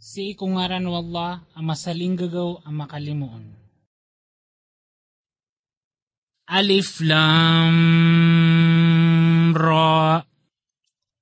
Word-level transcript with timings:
Si 0.00 0.32
ikungaran 0.32 0.88
wallah 0.88 1.44
ang 1.52 1.68
masaling 1.68 2.16
gagaw 2.16 2.64
ang 2.64 2.72
makalimuon. 2.72 3.52
Alif 6.48 7.04
Lam 7.04 7.76
Ra 9.52 10.24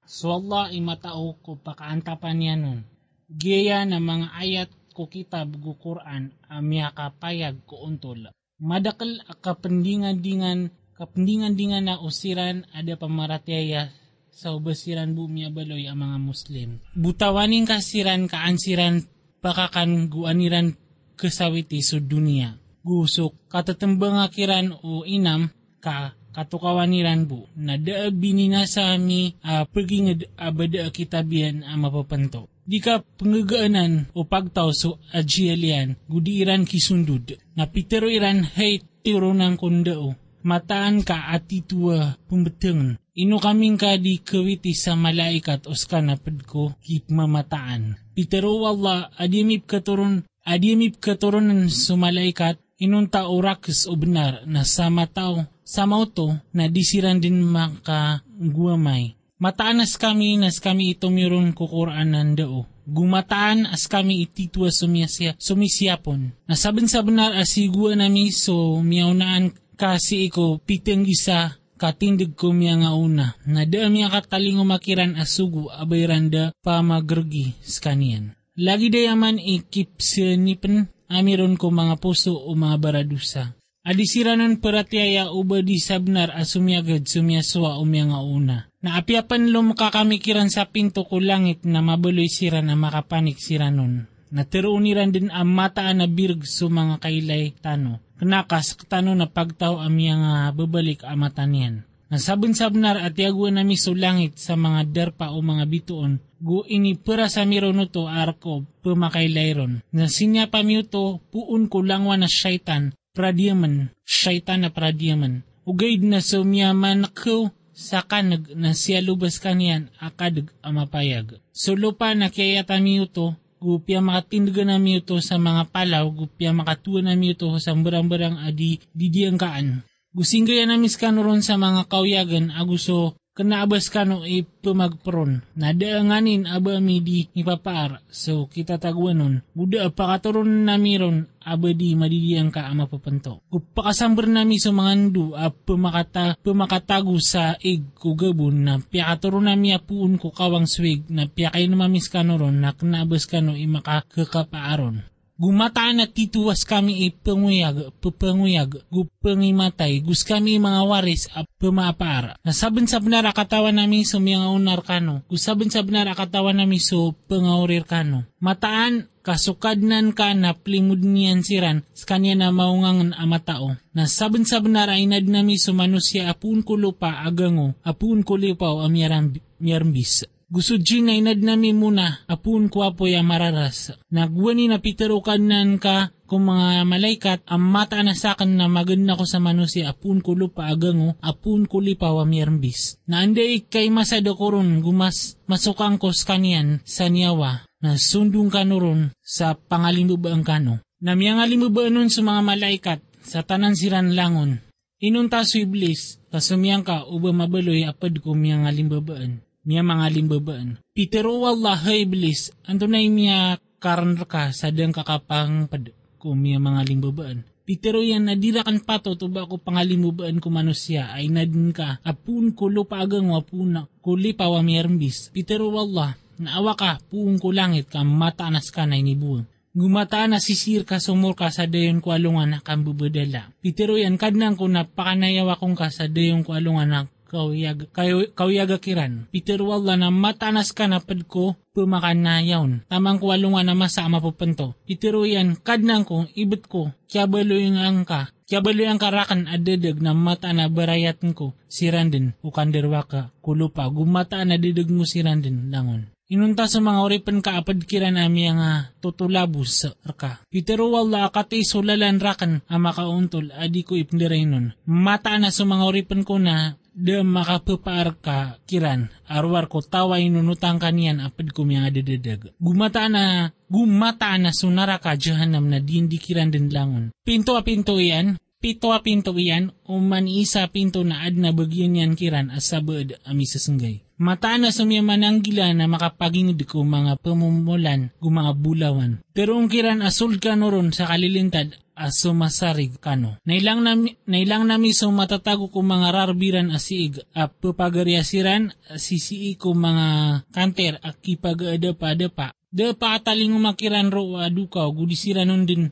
So 0.06 0.30
Allah 0.30 0.70
imatao 0.70 1.42
ko 1.42 1.58
pakaantapan 1.58 2.38
niya 2.38 2.54
nun. 2.54 2.86
Gaya 3.26 3.82
na 3.82 3.98
mga 3.98 4.30
ayat 4.38 4.70
ko 4.95 5.10
kitab 5.10 5.58
gu 5.58 5.74
Quran 5.74 6.30
amya 6.46 6.95
kapayag 6.95 7.66
ko 7.66 7.82
untol. 7.82 8.30
Madakal 8.62 9.26
kapendingan-dingan 9.42 10.70
kapendingan-dingan 10.95 11.82
na 11.82 11.98
usiran 11.98 12.62
ada 12.70 12.95
pamaratyaya 12.95 13.90
sa 14.39 14.55
ubasiran 14.55 15.18
bumi 15.18 15.50
abaloy 15.50 15.91
ang 15.91 15.98
mga 15.98 16.18
Muslim. 16.23 16.79
Butawaning 16.95 17.66
kasiran 17.66 18.30
kaansiran 18.30 19.03
pakakan 19.43 20.07
guaniran 20.07 20.79
kesawiti 21.18 21.82
sa 21.82 21.99
dunia. 21.99 22.54
Gusok 22.86 23.50
katatambang 23.50 24.22
akiran 24.22 24.79
o 24.86 25.03
inam 25.03 25.50
ka 25.82 26.14
katukawaniran 26.31 27.26
bu 27.26 27.50
na 27.59 27.75
daabi 27.75 28.31
ni 28.31 28.46
nasa 28.46 28.95
mi 28.95 29.35
uh, 29.43 29.67
pergi 29.67 30.22
abada 30.39 30.86
kitabian 30.95 31.67
ang 31.67 31.82
mapapanto. 31.82 32.47
Di 32.62 32.78
ka 32.78 33.03
pangagaanan 33.03 34.14
o 34.14 34.23
pagtaw 34.23 34.70
so 34.70 35.03
ajialian 35.11 35.98
gudiran 36.06 36.62
kisundud 36.62 37.34
na 37.59 37.67
pitero 37.67 38.06
iran 38.06 38.47
hay 38.55 38.86
tiro 39.03 39.34
ng 39.34 39.59
kundao 39.59 40.28
mataan 40.42 41.02
ka 41.02 41.30
atitua 41.33 42.19
pumbetengan. 42.27 42.98
Ino 43.19 43.42
kaming 43.42 43.74
ka 43.74 43.98
di 43.98 44.22
kawiti 44.22 44.78
sa 44.78 44.94
malaikat 44.94 45.66
oska 45.66 45.98
na 45.98 46.14
ko 46.47 46.78
kip 46.78 47.11
mamataan. 47.11 47.98
Pitero 48.14 48.62
Allah 48.62 49.11
adimip 49.19 49.66
katuron 49.66 50.22
adimip 50.47 51.02
katurunan 51.02 51.67
sa 51.67 51.98
malaikat 51.98 52.62
inunta 52.78 53.27
orakis 53.27 53.91
o 53.91 53.98
benar 53.98 54.47
na 54.47 54.62
sa 54.62 54.86
mataw 54.86 55.42
sa 55.67 55.84
mauto 55.84 56.39
na 56.55 56.70
disiran 56.70 57.19
din 57.19 57.42
maka 57.42 58.23
guamay. 58.39 59.19
Mataan 59.39 59.86
as 59.86 59.95
kami 59.95 60.34
nas 60.34 60.58
kami 60.58 60.98
ito 60.98 61.11
mayroon 61.14 61.55
kukuraan 61.55 62.14
ng 62.14 62.33
dao. 62.39 62.67
Gumataan 62.89 63.69
as 63.69 63.84
kami 63.86 64.25
ititwa 64.25 64.73
sumisya, 64.73 65.36
sumisyapon. 65.39 66.33
Nasaban 66.48 66.89
sa 66.91 67.05
benar 67.05 67.36
asigua 67.36 67.95
nami 67.95 68.34
so 68.34 68.80
miyaunaan 68.83 69.55
kasi 69.79 70.27
iko 70.27 70.59
piteng 70.59 71.07
isa 71.07 71.55
katindig 71.79 72.34
ko 72.34 72.51
miya 72.51 72.75
nga 72.83 72.93
una. 72.98 73.39
Na 73.47 73.62
da 73.62 73.87
miya 73.87 74.11
katalingo 74.11 74.67
makiran 74.67 75.15
asugu 75.15 75.70
abayranda 75.70 76.51
pa 76.61 76.83
magrgi 76.83 77.55
skanian. 77.62 78.35
Lagi 78.59 78.91
dayaman 78.91 79.39
ikip 79.39 80.03
sinipen 80.03 80.91
amiron 81.07 81.55
ko 81.55 81.70
mga 81.70 82.03
puso 82.03 82.35
o 82.35 82.59
mga 82.59 82.77
baradusa. 82.83 83.55
Adisiranan 83.87 84.61
paratyaya 84.61 85.31
uba 85.33 85.62
di 85.62 85.79
sabnar 85.79 86.35
asumyagad 86.35 87.07
sumyaswa 87.07 87.79
umya 87.79 88.11
nga 88.11 88.20
una. 88.20 88.59
Na 88.83 88.98
apiapan 88.98 89.48
lo 89.55 89.63
makakamikiran 89.63 90.51
sa 90.51 90.69
pinto 90.69 91.07
ko 91.07 91.23
langit 91.23 91.63
na 91.65 91.81
mabuloy 91.81 92.27
sira 92.27 92.61
na 92.61 92.75
makapanik 92.75 93.39
sira 93.39 93.70
nun. 93.70 94.11
Natiruuniran 94.29 95.12
din 95.12 95.29
ang 95.33 95.48
mataan 95.48 96.05
na 96.05 96.07
birg 96.09 96.45
sa 96.45 96.69
mga 96.69 97.01
kailay 97.01 97.57
tano. 97.59 98.01
Kanakas 98.19 98.77
tano 98.91 99.15
na 99.15 99.31
pagtaw 99.31 99.81
amya 99.81 100.15
nga 100.19 100.35
babalik 100.53 101.07
amatanian. 101.07 101.89
Nasabon 102.09 102.57
sabnar 102.57 102.97
at 102.97 103.20
yaguan 103.20 103.61
na 103.61 103.65
miso 103.69 103.93
langit 103.93 104.41
sa 104.41 104.57
mga 104.57 104.89
derpa 104.89 105.29
o 105.29 105.45
mga 105.45 105.69
bituon, 105.69 106.17
gu 106.41 106.65
ini 106.65 106.97
pera 106.97 107.29
sa 107.29 107.45
mironuto 107.45 108.09
arko 108.09 108.65
pumakailayron. 108.81 109.85
Na 109.93 110.09
sinya 110.09 110.48
pamiuto 110.48 111.20
puun 111.29 111.69
ko 111.69 111.85
langwa 111.85 112.17
na 112.17 112.25
syaitan 112.25 112.97
pradyaman, 113.13 113.92
syaitan 114.09 114.65
na 114.65 114.70
pradyaman. 114.73 115.45
Ugaid 115.69 116.01
na 116.01 116.25
sumyaman 116.25 117.13
ko 117.13 117.52
sa 117.77 118.01
kanag 118.01 118.57
na 118.57 118.73
siya 118.73 119.05
lubas 119.05 119.36
kanian 119.36 119.92
akadag 120.01 120.48
amapayag. 120.64 121.36
So 121.52 121.77
lupa 121.77 122.17
na 122.17 122.33
kaya 122.33 122.64
tamiuto, 122.64 123.36
gupya 123.58 123.98
makatindaga 123.98 124.64
na 124.64 124.79
miuto 124.79 125.19
sa 125.19 125.36
mga 125.36 125.70
palaw, 125.70 126.07
gupya 126.11 126.55
makatuwa 126.55 127.11
na 127.11 127.14
miuto 127.19 127.51
sa 127.58 127.74
barang-barang 127.74 128.42
adi 128.46 128.78
didiyangkaan. 128.94 129.82
Gusinggaya 130.14 130.64
na 130.64 130.80
miskanuron 130.80 131.44
sa 131.44 131.60
mga 131.60 131.86
kauyagan 131.86 132.50
aguso 132.50 133.14
kanaabas 133.38 133.87
kano 133.87 134.26
ipumagpron. 134.26 135.47
Nadaanganin 135.54 136.50
aba 136.50 136.82
mi 136.82 136.99
di 136.99 137.31
ipapaar. 137.38 138.03
So 138.10 138.50
kita 138.50 138.82
taguan 138.82 139.22
nun. 139.22 139.34
Buda 139.54 139.94
pakaturon 139.94 140.66
na 140.66 140.75
miron 140.75 141.31
aba 141.47 141.71
di 141.71 141.94
madidiyang 141.94 142.50
ka 142.50 142.66
ama 142.66 142.91
papanto. 142.91 143.47
Kupakasambar 143.47 144.26
nami 144.26 144.59
sa 144.59 144.75
mga 144.75 144.93
ndu 144.99 145.38
a 145.38 145.54
pumakata, 145.54 146.34
pumakatago 146.43 147.15
sa 147.22 147.54
ig 147.62 147.94
kugabon 147.94 148.66
na 148.66 148.82
piyakaturon 148.82 149.47
nami 149.47 149.70
apuun 149.70 150.19
ko 150.19 150.34
swig 150.66 151.06
na 151.06 151.31
piyakay 151.31 151.70
namamis 151.70 152.10
kanoron 152.10 152.59
na 152.59 152.75
kanaabas 152.75 153.31
kano 153.31 153.55
imakakakapaaron. 153.55 155.06
Gumataan 155.38 156.03
at 156.03 156.19
tituwas 156.19 156.66
kami 156.66 157.06
ipanguyag, 157.06 157.94
pupanguyag, 158.03 158.82
gupangimatay, 158.91 160.03
gus 160.03 160.26
kami 160.26 160.59
mga 160.59 160.82
waris 160.82 161.31
at 161.31 161.47
pumapara. 161.62 162.34
Nasaban 162.43 162.91
sa 162.91 162.99
benar 162.99 163.22
akatawan 163.22 163.78
namin 163.78 164.03
sa 164.03 164.19
mga 164.19 164.50
unar 164.50 164.82
kano, 164.82 165.22
gusaban 165.31 165.71
sa 165.71 165.87
benar 165.87 166.10
akatawan 166.10 166.59
namin 166.59 166.82
sa 166.82 167.15
pangaurir 167.31 167.87
kano. 167.87 168.26
Mataan, 168.43 169.06
kasukadnan 169.22 170.10
ka 170.10 170.34
na 170.34 170.59
plimud 170.59 171.06
niyan 171.06 171.47
siran, 171.47 171.87
sa 171.94 172.19
kanya 172.19 172.34
na 172.34 172.49
maungangan 172.50 173.15
amatao. 173.15 173.78
Nasaban 173.94 174.43
sa 174.43 174.59
benar 174.59 174.91
ay 174.91 175.06
nad 175.06 175.22
nami 175.22 175.55
sa 175.55 175.70
manusya 175.70 176.34
apun 176.34 176.66
ko 176.66 176.75
lupa 176.75 177.22
agango, 177.22 177.78
apun 177.87 178.26
ko 178.26 178.34
lipaw 178.34 178.82
amyarambis. 178.82 180.26
Gusto 180.48 180.81
Gina 180.81 181.12
inad 181.12 181.44
nami 181.44 181.76
muna, 181.76 182.25
apun 182.25 182.72
ko 182.72 182.81
apoy 182.81 183.12
mararas. 183.20 183.92
Nagwani 184.09 184.72
na 184.72 184.81
piterukanan 184.81 185.76
ka 185.76 186.09
kung 186.25 186.48
mga 186.48 186.88
malaikat, 186.88 187.44
ang 187.44 187.69
mata 187.69 188.00
na 188.00 188.16
sakan 188.16 188.56
na 188.56 188.64
maganda 188.64 189.12
ko 189.12 189.28
sa 189.28 189.44
manusi, 189.44 189.84
apun 189.84 190.25
ko 190.25 190.32
lupa 190.32 190.72
agango, 190.72 191.20
apun 191.20 191.69
ko 191.69 191.84
lipaw 191.84 192.25
amirambis. 192.25 192.97
Na 193.04 193.20
anday 193.20 193.60
kay 193.69 193.92
masado 193.92 194.32
ko 194.41 194.56
ron, 194.56 194.81
gumas 194.81 195.37
masukang 195.44 196.00
ko 196.00 196.16
skanian 196.16 196.81
sa 196.81 197.12
niyawa, 197.12 197.69
na 197.84 198.00
sundong 198.00 198.48
kanuron 198.48 199.12
sa 199.20 199.53
pangalimubaan 199.53 200.48
kano. 200.48 200.81
Na 201.04 201.12
miyangalimubaan 201.12 201.92
nun 201.92 202.08
sa 202.08 202.25
mga 202.25 202.41
malaikat, 202.41 203.00
sa 203.20 203.44
tanan 203.44 203.76
siran 203.76 204.16
langon. 204.16 204.64
Inunta 204.97 205.44
su 205.44 205.60
iblis, 205.60 206.25
tasumiyang 206.32 206.88
ka 206.88 207.04
uba 207.04 207.37
mabaloy 207.37 207.84
apad 207.84 208.16
ko 208.25 208.32
miyangalimubaan 208.32 209.44
miya 209.68 209.84
mga 209.84 210.08
limbabaan. 210.16 210.80
Pitero 210.96 211.44
wallah 211.44 211.76
iblis, 211.92 212.48
ando 212.64 212.88
na 212.88 213.04
miya 213.04 213.60
karan 213.76 214.16
ka 214.24 214.48
sa 214.56 214.72
dang 214.72 214.96
kakapang 214.96 215.68
pad 215.68 215.92
ko 216.16 216.32
miya 216.32 216.56
mga 216.56 216.88
limbabaan. 216.88 217.44
Pitero 217.68 218.00
yan 218.00 218.24
nadira 218.32 218.64
kan 218.64 218.80
pato 218.80 219.12
to 219.12 219.28
ba 219.28 219.44
ko 219.44 219.60
pangalimubaan 219.60 220.40
ko 220.40 220.48
manusya 220.48 221.12
ay 221.12 221.28
nadin 221.28 221.76
ka 221.76 222.00
apun 222.00 222.56
ko 222.56 222.72
lupa 222.72 222.96
agang 222.96 223.28
wapuna 223.28 223.84
kuli 224.00 224.32
pawa 224.32 224.64
miyarmbis. 224.64 225.28
Pitero 225.36 225.68
wallah 225.68 226.16
naawa 226.40 226.72
ka 226.72 226.96
puong 227.12 227.36
ko 227.36 227.52
langit 227.52 227.92
ka 227.92 228.00
mataanas 228.08 228.72
ka 228.72 228.88
na 228.88 228.96
inibuang. 228.96 229.44
Gumataan 229.76 230.32
na 230.32 230.40
sisir 230.40 230.88
ka 230.88 230.96
sumur 230.96 231.36
ka 231.36 231.52
sa 231.52 231.68
dayon 231.68 232.00
ko 232.00 232.16
alungan 232.16 232.56
na 232.56 232.58
kambubadala. 232.64 233.52
Pitero 233.60 234.00
yan 234.00 234.16
kadnang 234.16 234.56
ko 234.56 234.64
napakanayawa 234.64 235.60
kong 235.60 235.76
ka 235.76 235.92
sa 235.92 236.08
dayon 236.08 236.42
ko 236.42 236.56
alungan 236.56 236.88
na 236.88 237.00
kauyag, 237.28 237.92
kayo, 237.92 238.24
kauyaga 238.32 238.80
kiran. 238.80 239.28
Peter 239.28 239.60
wala 239.60 240.00
na 240.00 240.08
matanas 240.08 240.72
ka 240.72 240.88
na 240.88 240.98
pad 240.98 241.28
ko 241.28 241.54
pumakan 241.76 242.24
na 242.24 242.40
yawn. 242.40 242.82
Tamang 242.88 243.20
kuwalungan 243.20 243.69
na 243.69 243.76
masama 243.76 244.19
po 244.19 244.32
panto. 244.32 244.75
Peter 244.88 245.14
yan 245.14 245.60
kadnang 245.60 246.08
ko 246.08 246.25
ibet 246.32 246.66
ko 246.66 246.90
kya 247.06 247.28
baloy 247.28 247.69
ang 247.69 248.08
ka. 248.08 248.32
Kya 248.48 248.64
baloy 248.64 248.88
ang 248.88 248.98
karakan 248.98 249.46
adedag 249.46 250.00
na 250.00 250.16
mata 250.16 250.50
na 250.56 250.72
barayat 250.72 251.20
ko 251.36 251.52
siran 251.69 252.08
din 252.08 252.32
ukanderwa 252.40 253.04
ka 253.04 253.31
kulupa 253.44 253.84
gumata 253.92 254.40
na 254.48 254.56
dedag 254.56 254.88
mo 254.88 255.04
siran 255.04 255.44
din 255.44 255.69
langon. 255.69 256.08
Inunta 256.28 256.69
sa 256.69 256.84
mga 256.84 257.00
oripan 257.00 257.40
ka 257.40 257.56
apad 257.56 257.88
kira 257.88 258.12
nami 258.12 258.52
nga 258.52 258.84
uh, 258.84 258.88
tutulabos 259.00 259.81
sa 259.81 259.96
arka. 260.04 260.44
Pero 260.52 260.92
wala 260.92 261.24
akati 261.24 261.64
sulalan 261.64 262.20
rakan 262.20 262.60
ang 262.69 262.84
makauntol 262.84 263.48
adi 263.56 263.81
ko 263.81 263.96
ipniray 263.96 264.44
nun. 264.44 264.76
Mata 264.84 265.40
na 265.40 265.48
sa 265.48 265.64
mga 265.64 265.88
oripan 265.88 266.28
ko 266.28 266.36
na 266.36 266.76
de 266.98 267.22
makapapaar 267.22 268.18
ka 268.18 268.58
kiran 268.66 269.06
arwar 269.30 269.70
ko 269.70 269.78
tawa 269.78 270.18
inunutang 270.18 270.82
kanian 270.82 271.22
apad 271.22 271.54
ko 271.54 271.62
mga 271.62 271.94
dededag. 271.94 272.50
Gumata 272.58 273.06
na 273.06 273.54
gumata 273.70 274.34
na 274.34 274.50
sunara 274.50 274.98
ka 274.98 275.14
jahanam 275.14 275.70
na 275.70 275.78
dindi 275.78 276.18
kiran 276.18 276.50
din 276.50 276.74
langon. 276.74 277.14
Pinto 277.22 277.54
a 277.54 277.62
pinto 277.62 278.02
yan, 278.02 278.34
pito 278.58 278.90
a 278.90 278.98
pinto 278.98 279.30
iyan, 279.38 279.70
uman 279.86 280.26
isa 280.26 280.66
pinto 280.66 281.06
na 281.06 281.22
ad 281.22 281.38
na 281.38 281.54
bagyan 281.54 281.94
yan 281.94 282.12
kiran 282.18 282.50
asabad 282.50 283.14
ami 283.22 283.46
sa 283.46 283.62
senggay. 283.62 284.02
Mata 284.18 284.58
na 284.58 284.74
sumya 284.74 284.98
mananggila 284.98 285.70
na 285.70 285.86
makapagingid 285.86 286.66
ko 286.66 286.82
mga 286.82 287.22
pamumulan 287.22 288.10
gu 288.18 288.26
mga 288.26 288.52
bulawan. 288.58 289.22
Pero 289.30 289.54
ungkiran 289.54 290.02
asul 290.02 290.42
ka 290.42 290.58
ron 290.58 290.90
sa 290.90 291.06
kalilintad 291.06 291.78
aso 291.98 292.30
masarig 292.30 293.02
kano. 293.02 293.42
Nailang 293.42 293.82
nami, 293.82 294.14
nailang 294.30 294.70
nami 294.70 294.94
so 294.94 295.10
matatago 295.10 295.66
ko 295.74 295.82
mga 295.82 296.14
rarbiran 296.14 296.70
asiig 296.70 297.18
a 297.34 297.50
papagariasiran 297.50 298.70
sisii 298.94 299.58
ko 299.58 299.74
mga 299.74 300.06
kanter 300.54 301.02
a 301.02 301.10
kipag-adapa-adapa. 301.10 302.54
Da 302.68 302.92
paataling 302.92 303.56
umakiran 303.56 304.12
ro 304.12 304.36
adukaw 304.36 304.92
gudisira 304.92 305.42
nun 305.48 305.64
din 305.64 305.88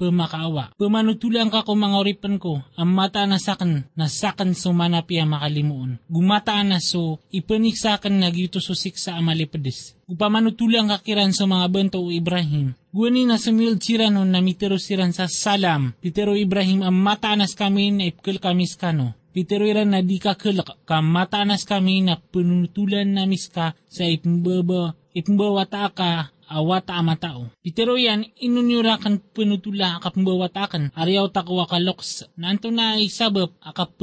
mapamakawa. 0.00 0.72
Pamanutulang 0.80 1.52
ka 1.52 1.60
ko 1.60 1.76
mga 1.76 1.96
oripan 2.00 2.40
ko, 2.40 2.64
ang 2.72 2.90
mata 2.96 3.28
na 3.28 3.36
sakan, 3.36 3.84
na 3.92 4.08
sakan 4.08 4.56
so 4.56 4.72
manapia 4.72 5.28
makalimuon. 5.28 6.00
Gumata 6.08 6.56
na 6.64 6.80
so, 6.80 7.20
ipanik 7.28 7.76
sakan 7.76 8.24
na 8.24 8.32
gito 8.32 8.56
so 8.64 8.72
siksa 8.72 9.20
amalipadis. 9.20 10.00
Gupamanutulang 10.08 10.88
kakiran 10.88 11.36
sa 11.36 11.44
mga 11.44 11.66
bento 11.68 12.00
o 12.00 12.08
Ibrahim. 12.08 12.72
Guni 12.90 13.28
na 13.28 13.36
sumil 13.36 13.78
siran 13.78 14.16
na 14.16 14.40
mitero 14.40 14.80
siran 14.80 15.12
sa 15.12 15.30
salam. 15.30 15.94
Pitero 16.02 16.34
Ibrahim 16.34 16.82
ang 16.82 16.96
mata 16.96 17.36
nas 17.36 17.54
kami 17.54 17.94
na 17.94 18.10
ipkil 18.10 18.42
kami 18.42 18.66
skano. 18.66 19.14
Pitero 19.30 19.62
iran 19.62 19.94
na 19.94 20.02
di 20.02 20.18
ka 20.18 20.34
kelak, 20.34 20.82
ka 20.82 20.98
mata 20.98 21.46
nas 21.46 21.62
kami 21.62 22.02
na 22.02 22.18
penutulan 22.18 23.06
na 23.06 23.30
miska 23.30 23.78
sa 23.86 24.02
ipmbaba 24.02 24.98
ipmbawata 25.14 25.86
ka 25.94 26.34
awata 26.50 26.98
amatao. 26.98 27.46
Pitero 27.62 27.94
yan, 27.94 28.26
inunyurakan 28.42 29.22
penutula 29.30 30.02
akapmbawatakan, 30.02 30.90
ariyaw 30.98 31.30
takwa 31.30 31.70
kaloks, 31.70 32.26
nanto 32.34 32.74
na 32.74 32.98
isabab 32.98 33.54
akap 33.62 33.94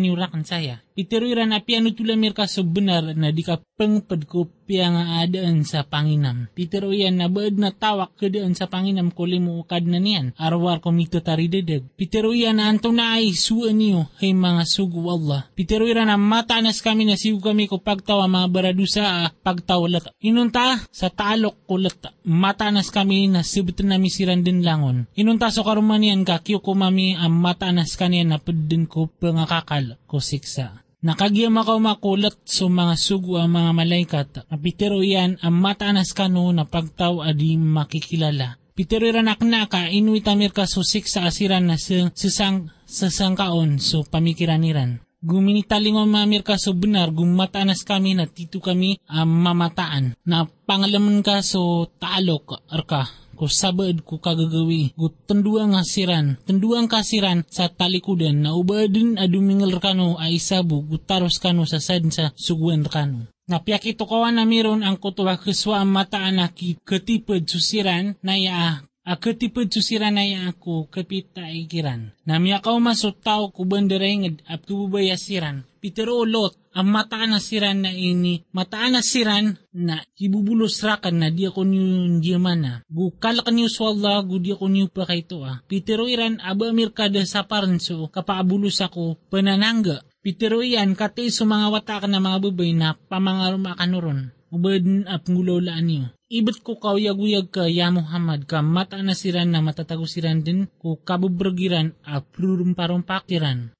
yurakan 0.00 0.48
saya. 0.48 0.80
Pitero 0.96 1.28
iran 1.28 1.52
api 1.52 1.76
anutula 1.76 2.16
mirka 2.16 2.48
so 2.48 2.64
benar 2.64 3.12
na 3.12 3.28
di 3.30 3.44
ka 3.44 3.60
pengpad 3.80 4.28
ko 4.28 4.44
piya 4.68 4.92
nga 4.92 5.24
adaan 5.24 5.64
sa 5.64 5.88
panginam. 5.88 6.52
Pitero 6.52 6.92
yan 6.92 7.16
na 7.16 7.32
baad 7.32 7.56
na 7.56 7.72
tawak 7.72 8.12
kadaan 8.20 8.52
sa 8.52 8.68
panginam 8.68 9.08
ko 9.08 9.24
limo 9.24 9.56
ukad 9.56 9.88
na 9.88 9.96
niyan, 9.96 10.36
arwar 10.36 10.84
ko 10.84 10.92
mito 10.92 11.24
taridedeg. 11.24 11.88
Pitero 11.96 12.36
yan 12.36 12.60
na 12.60 12.76
na 12.76 13.16
ay 13.16 13.32
suan 13.32 13.80
niyo, 13.80 14.04
hay 14.20 14.36
mga 14.36 14.68
sugu 14.68 15.00
Allah. 15.08 15.48
Pitero 15.56 15.88
iran 15.88 16.12
na 16.12 16.20
matanas 16.20 16.84
kami 16.84 17.08
na 17.08 17.16
siw 17.16 17.40
kami 17.40 17.72
ko 17.72 17.80
pagtawa 17.80 18.28
mga 18.28 18.52
baradusa 18.52 19.02
ah, 19.24 19.32
pagtawalak. 19.32 20.12
Inunta 20.20 20.84
sa 20.92 21.08
talok 21.08 21.64
ko 21.64 21.80
lata. 21.80 22.12
Matanas 22.28 22.92
kami 22.92 23.32
na 23.32 23.40
sibutan 23.40 23.88
na 23.88 23.96
misiran 23.96 24.44
din 24.44 24.60
langon. 24.60 25.08
Inunta 25.16 25.48
so 25.48 25.64
karumanian 25.64 26.28
ka 26.28 26.44
kiyo 26.44 26.60
ko 26.60 26.76
mami 26.76 27.16
ang 27.16 27.32
matanas 27.32 27.96
kaniya 27.96 28.28
na 28.28 28.36
pedin 28.36 28.84
ko 28.84 29.08
pangakakal 29.08 29.96
ko 30.04 30.20
siksa. 30.20 30.89
Nakagiyam 31.00 31.56
ako 31.56 31.80
makulat 31.80 32.36
sa 32.44 32.68
mga 32.68 32.94
sugo 33.00 33.40
ang 33.40 33.56
mga 33.56 33.72
malaikat. 33.72 34.28
Apitero 34.52 35.00
yan 35.00 35.40
ang 35.40 35.56
matanas 35.56 36.12
kano 36.12 36.52
na 36.52 36.68
pagtaw 36.68 37.24
adi 37.24 37.56
makikilala. 37.56 38.60
Pitero 38.76 39.08
iranak 39.08 39.40
na 39.40 39.64
ka 39.64 39.88
inuit 39.88 40.28
ka 40.52 40.68
susik 40.68 41.08
sa 41.08 41.24
asiran 41.24 41.72
na 41.72 41.80
sa 41.80 42.12
sasang 42.12 42.68
sasangkaon 42.84 43.80
so 43.80 44.04
pamikiraniran. 44.04 45.00
Guminitalingon 45.24 46.08
mamir 46.08 46.44
ka 46.44 46.60
so 46.60 46.76
benar 46.76 47.12
gumatanas 47.12 47.80
kami 47.84 48.16
na 48.16 48.28
tito 48.28 48.60
kami 48.60 49.00
ang 49.08 49.28
mamataan 49.28 50.16
na 50.24 50.48
pangalaman 50.68 51.24
ka 51.24 51.40
so 51.40 51.88
taalok 51.96 52.60
arka 52.68 53.08
ko 53.40 53.48
sabad 53.48 54.04
ko 54.04 54.20
kagagawi 54.20 54.92
ko 54.92 55.08
tenduang 55.24 55.72
asiran 55.72 56.36
tenduang 56.44 56.84
kasiran. 56.84 57.48
Sa 57.48 57.72
talikudan 57.72 58.44
na 58.44 58.52
ubadin 58.52 59.16
adumingil 59.16 59.80
kano 59.80 60.20
ay 60.20 60.36
sabu 60.36 60.84
ko 60.84 61.00
taros 61.00 61.40
kano 61.40 61.64
sa 61.64 61.80
sad 61.80 62.04
sa 62.12 62.36
suguan 62.36 62.84
kano. 62.84 63.32
Napiyak 63.48 63.82
ito 63.88 64.04
kawan 64.04 64.36
na 64.36 64.44
miron 64.44 64.84
ang 64.84 65.00
kutuwa 65.00 65.40
keswa 65.40 65.80
ang 65.80 65.90
mata 65.90 66.20
anaki 66.20 66.78
ketipad 66.84 67.48
susiran. 67.48 68.14
Na 68.20 68.36
ya 68.36 68.84
akatipad 69.04 69.72
susiran 69.72 70.16
na 70.16 70.24
ya 70.24 70.50
ako 70.52 70.88
kapita 70.92 71.48
ikiran. 71.48 72.12
Namiyakaw 72.28 72.76
masot 72.78 73.20
tao 73.24 73.48
ko 73.50 73.64
bandarengad 73.64 74.44
at 74.46 74.64
kububay 74.66 75.10
asiran. 75.10 75.64
Pitero 75.80 76.28
lot 76.28 76.60
ang 76.70 76.92
mataan 76.92 77.34
na 77.34 77.40
siran 77.42 77.82
na 77.82 77.90
ini, 77.90 78.46
mataan 78.54 78.94
na 78.94 79.02
siran 79.02 79.58
na 79.74 79.98
ibubulos 80.20 80.78
rakan 80.84 81.18
na 81.18 81.28
di 81.32 81.48
ako 81.48 81.66
niyo 81.66 82.38
na. 82.38 82.84
Bukal 82.86 83.42
ka 83.42 83.50
niyo 83.50 83.66
swalla, 83.66 84.22
gudi 84.22 84.54
ako 84.54 84.70
niyo 84.70 84.86
pa 84.92 85.08
kaito 85.08 85.42
ah. 85.42 85.64
Pitero 85.66 86.06
iran 86.06 86.38
aba 86.38 86.70
mirkada 86.70 87.24
sa 87.26 87.48
paranso, 87.48 88.06
kapaabulos 88.12 88.78
ako, 88.84 89.18
pananangga. 89.32 90.04
Pitero 90.20 90.60
iyan, 90.60 90.92
kati 90.94 91.32
sa 91.32 91.48
mga 91.48 91.72
watak 91.72 92.04
na 92.06 92.20
mga 92.20 92.38
babay 92.38 92.76
na 92.76 92.92
pamangaruma 93.08 93.72
ka 93.72 93.88
nuron. 93.88 94.30
Ubad 94.52 94.84
ap 95.08 95.24
ngulolaan 95.26 95.86
niyo. 95.88 96.04
Ibet 96.30 96.62
ko 96.62 96.78
kauyag-uyag 96.78 97.50
ka 97.50 97.66
ya 97.66 97.90
Muhammad 97.90 98.46
ka 98.46 98.62
mata 98.62 99.02
na 99.02 99.18
siran 99.18 99.50
na 99.50 99.58
matatagusiran 99.58 100.46
din 100.46 100.70
ko 100.78 100.94
kabubragiran 100.94 101.90
a 102.06 102.22
prurumparumpak 102.22 103.26
perumpa-rumpak 103.26 103.74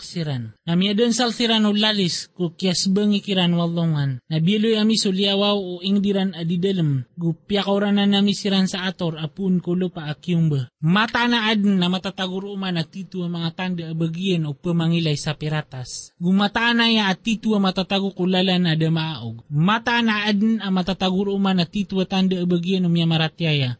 siran. 0.00 0.54
Namiadan 0.62 1.10
sal 1.10 1.34
siran 1.34 1.66
o 1.66 1.74
lalis 1.74 2.30
ko 2.30 2.54
kias 2.54 2.86
bangi 2.86 3.18
kiran 3.18 3.52
walongan. 3.58 4.22
Nabiloy 4.30 4.78
ami 4.78 4.94
suliawaw 4.94 5.58
o 5.58 5.82
ingdiran 5.82 6.38
adidalem. 6.38 7.02
Gupya 7.18 7.66
kauran 7.66 7.98
na 7.98 8.06
nami 8.06 8.32
siran 8.32 8.70
sa 8.70 8.86
ator 8.86 9.18
apun 9.18 9.58
ko 9.58 9.74
lupa 9.74 10.06
akyumba. 10.06 10.70
Mata 10.78 11.26
na 11.26 11.50
adn 11.50 11.80
na 11.80 11.90
matataguro 11.90 12.54
man 12.54 12.78
at 12.78 12.92
titu 12.94 13.26
ang 13.26 13.34
mga 13.34 13.50
tanda 13.56 13.84
abagyan 13.90 14.46
o 14.46 14.54
pamangilay 14.54 15.18
sa 15.18 15.34
piratas. 15.34 16.14
Gumata 16.20 16.70
na 16.76 16.86
ya 16.92 17.10
at 17.10 17.20
titu 17.24 17.58
ang 17.58 17.66
matatago 17.66 18.14
kulala 18.14 18.54
na 18.60 18.78
damaog. 18.78 19.42
Mata 19.50 19.98
na 20.04 20.30
adn 20.30 20.62
ang 20.62 20.74
matataguro 20.76 21.34
man 21.40 21.58
at 21.64 21.74
ang 21.74 22.06
tanda 22.06 22.38
abagyan 22.38 22.86
o 22.86 22.92
miya. 22.92 23.06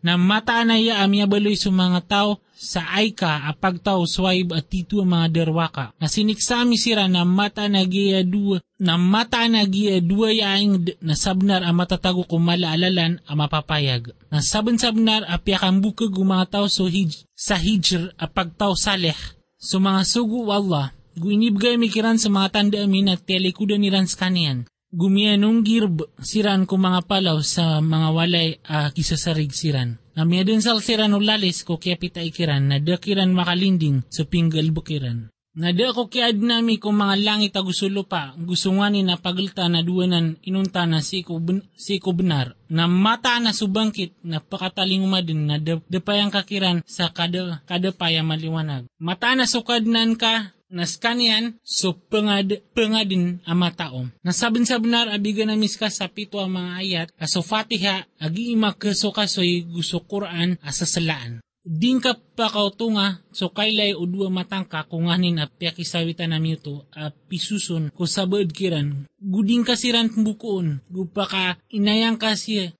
Na 0.03 0.19
mata 0.19 0.65
na 0.67 0.77
ya 0.81 1.01
amya 1.05 1.29
baloy 1.31 1.55
sa 1.55 1.71
mga 1.71 2.01
tao 2.09 2.45
sa 2.65 2.89
Aika 2.97 3.45
apagtaw 3.45 4.01
swaib 4.09 4.57
at 4.57 4.73
titu 4.73 5.05
mga 5.05 5.29
derwaka. 5.29 5.93
Na 6.01 6.09
siniksami 6.09 6.81
sira 6.81 7.05
na 7.05 7.29
mata 7.29 7.69
na 7.69 7.85
giya 7.85 8.25
dua 8.25 8.65
na 8.81 8.97
mata 8.97 9.45
na 9.45 9.69
giya 9.69 10.01
dua 10.01 10.33
yaing 10.33 10.97
na 11.05 11.13
sabnar 11.13 11.61
ang 11.61 11.77
matatago 11.77 12.25
kung 12.25 12.41
malaalalan 12.41 13.21
ang 13.29 13.37
mapapayag. 13.37 14.17
Na 14.33 14.41
sabon 14.41 14.81
sabnar 14.81 15.29
apyakan 15.29 15.85
bukag 15.85 16.17
umataw 16.17 16.65
so 16.73 16.89
hij, 16.89 17.13
sa 17.37 17.61
hijr 17.61 18.17
apagtaw 18.17 18.73
saleh. 18.73 19.17
So 19.61 19.77
mga 19.77 20.09
sugu 20.09 20.49
Allah, 20.49 20.97
guinibgay 21.21 21.77
mikiran 21.77 22.17
sa 22.17 22.33
mga 22.33 22.49
tanda 22.49 22.81
amin 22.81 23.13
at 23.13 23.29
telikudan 23.29 23.85
niran 23.85 24.09
sa 24.09 24.27
kanian 24.27 24.65
gumianong 24.95 25.67
girb 25.67 26.07
siran 26.23 26.71
ko 26.71 26.79
mga 26.79 27.11
palaw 27.11 27.43
sa 27.43 27.83
mga 27.83 28.09
walay 28.15 28.49
uh, 28.63 28.95
kisasarig 28.95 29.51
siran. 29.51 29.99
Namya 30.15 30.47
din 30.47 30.63
sa 30.63 30.79
siran 30.79 31.19
ulalis 31.19 31.67
ko 31.67 31.75
kaya 31.83 31.99
pita 31.99 32.23
ikiran 32.23 32.71
na 32.71 32.79
dakiran 32.79 33.35
makalinding 33.35 34.07
sa 34.07 34.23
pinggal 34.23 34.71
bukiran. 34.71 35.35
Nada 35.55 35.95
ko 35.95 36.11
kiad 36.11 36.43
nami 36.43 36.83
kung 36.83 36.99
mga 36.99 37.15
langit 37.23 37.55
agusulo 37.55 38.03
pa, 38.03 38.35
gusto 38.35 38.75
nga 38.75 38.91
ni 38.91 39.07
na 39.07 39.15
pagalta 39.15 39.71
na 39.71 39.87
duwanan 39.87 40.35
inunta 40.43 40.83
na 40.83 40.99
si 40.99 41.23
ko, 41.23 41.39
benar. 42.11 42.59
Na 42.67 42.91
mata 42.91 43.39
na 43.39 43.55
subangkit 43.55 44.19
na 44.27 44.43
pakataling 44.43 45.07
umadin 45.07 45.47
na 45.47 45.63
dapayang 45.63 46.35
kakiran 46.35 46.83
sa 46.83 47.15
kada, 47.15 47.63
kada 47.71 47.95
paya 47.95 48.27
maliwanag. 48.27 48.91
Mata 48.99 49.39
na 49.39 49.47
sukadnan 49.47 50.19
ka 50.19 50.51
naskanian 50.75 51.55
so 51.63 51.95
pengad, 51.95 52.59
pengadin 52.75 53.39
ama 53.47 53.71
taom. 53.71 54.11
Nasabin 54.27 54.67
sa 54.67 54.83
benar 54.83 55.07
abigan 55.07 55.47
na 55.47 55.55
miska 55.55 55.87
sa 55.87 56.11
pito 56.11 56.43
ang 56.43 56.59
mga 56.59 56.73
ayat 56.83 57.09
aso 57.15 57.41
fatiha 57.47 58.03
agi 58.19 58.53
ima 58.59 58.75
keso 58.75 59.15
kasoy 59.15 59.63
gusto 59.71 60.03
Quran 60.03 60.59
asa 60.61 60.85
salaan. 60.85 61.39
Din 61.65 61.97
ka 62.35 62.51
pa 62.51 62.51
kautunga 62.51 63.23
so 63.31 63.47
kailay 63.55 63.95
o 63.95 64.11
dua 64.11 64.27
matangka 64.27 64.83
kunganin 64.91 65.39
a 65.39 65.47
piakisawitan 65.47 66.35
na 66.35 66.43
mito 66.43 66.83
a 66.91 67.15
pisusun 67.31 67.95
ko 67.95 68.11
sabad 68.11 68.51
kiran. 68.51 69.07
Guding 69.25 69.65
kasiran 69.65 70.13
bukuon, 70.13 70.85
gupaka 70.91 71.57
inayang 71.73 72.21
ka 72.21 72.35